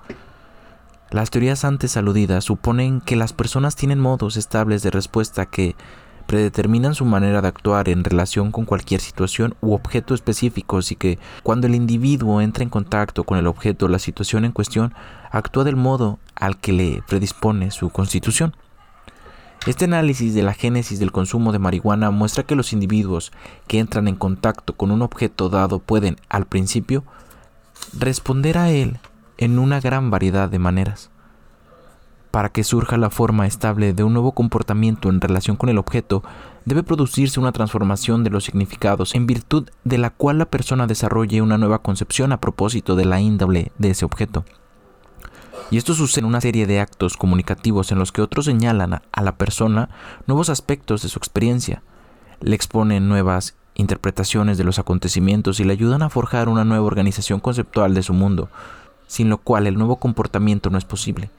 [1.10, 5.74] las teorías antes aludidas suponen que las personas tienen modos estables de respuesta que
[6.28, 11.18] predeterminan su manera de actuar en relación con cualquier situación u objeto específico y que
[11.42, 14.94] cuando el individuo entra en contacto con el objeto o la situación en cuestión,
[15.32, 18.54] actúa del modo al que le predispone su constitución.
[19.66, 23.32] Este análisis de la génesis del consumo de marihuana muestra que los individuos
[23.66, 27.04] que entran en contacto con un objeto dado pueden, al principio,
[27.98, 28.98] responder a él
[29.36, 31.10] en una gran variedad de maneras.
[32.30, 36.22] Para que surja la forma estable de un nuevo comportamiento en relación con el objeto,
[36.64, 41.42] debe producirse una transformación de los significados en virtud de la cual la persona desarrolle
[41.42, 44.44] una nueva concepción a propósito de la índole de ese objeto.
[45.70, 49.22] Y esto sucede en una serie de actos comunicativos en los que otros señalan a
[49.22, 49.90] la persona
[50.26, 51.82] nuevos aspectos de su experiencia,
[52.40, 57.40] le exponen nuevas interpretaciones de los acontecimientos y le ayudan a forjar una nueva organización
[57.40, 58.48] conceptual de su mundo,
[59.06, 61.30] sin lo cual el nuevo comportamiento no es posible.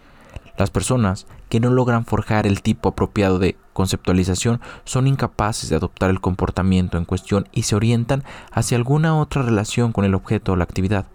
[0.58, 6.10] Las personas que no logran forjar el tipo apropiado de conceptualización son incapaces de adoptar
[6.10, 10.56] el comportamiento en cuestión y se orientan hacia alguna otra relación con el objeto o
[10.58, 11.06] la actividad.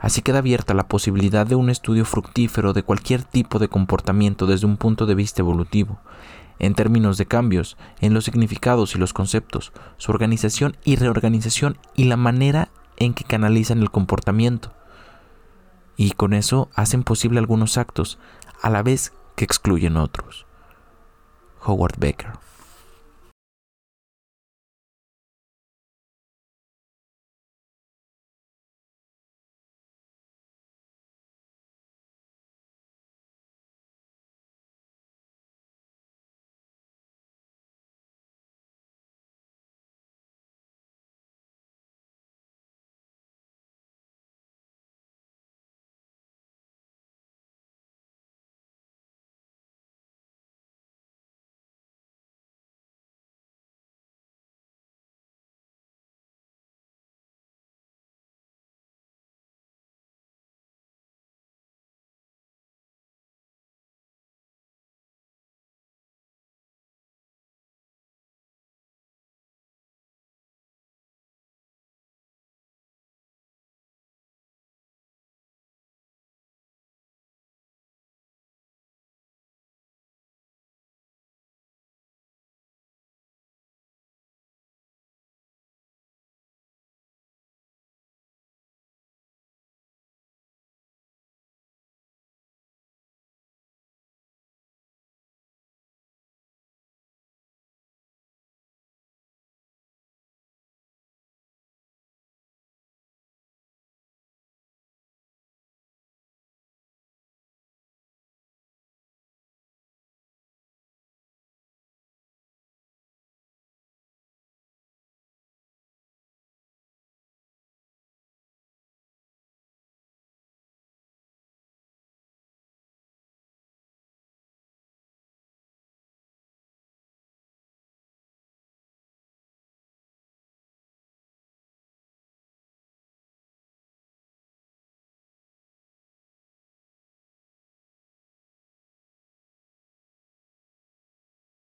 [0.00, 4.66] Así queda abierta la posibilidad de un estudio fructífero de cualquier tipo de comportamiento desde
[4.66, 6.00] un punto de vista evolutivo,
[6.58, 12.04] en términos de cambios en los significados y los conceptos, su organización y reorganización y
[12.04, 14.72] la manera en que canalizan el comportamiento.
[15.96, 18.18] Y con eso hacen posible algunos actos
[18.62, 20.46] a la vez que excluyen otros.
[21.62, 22.49] Howard Becker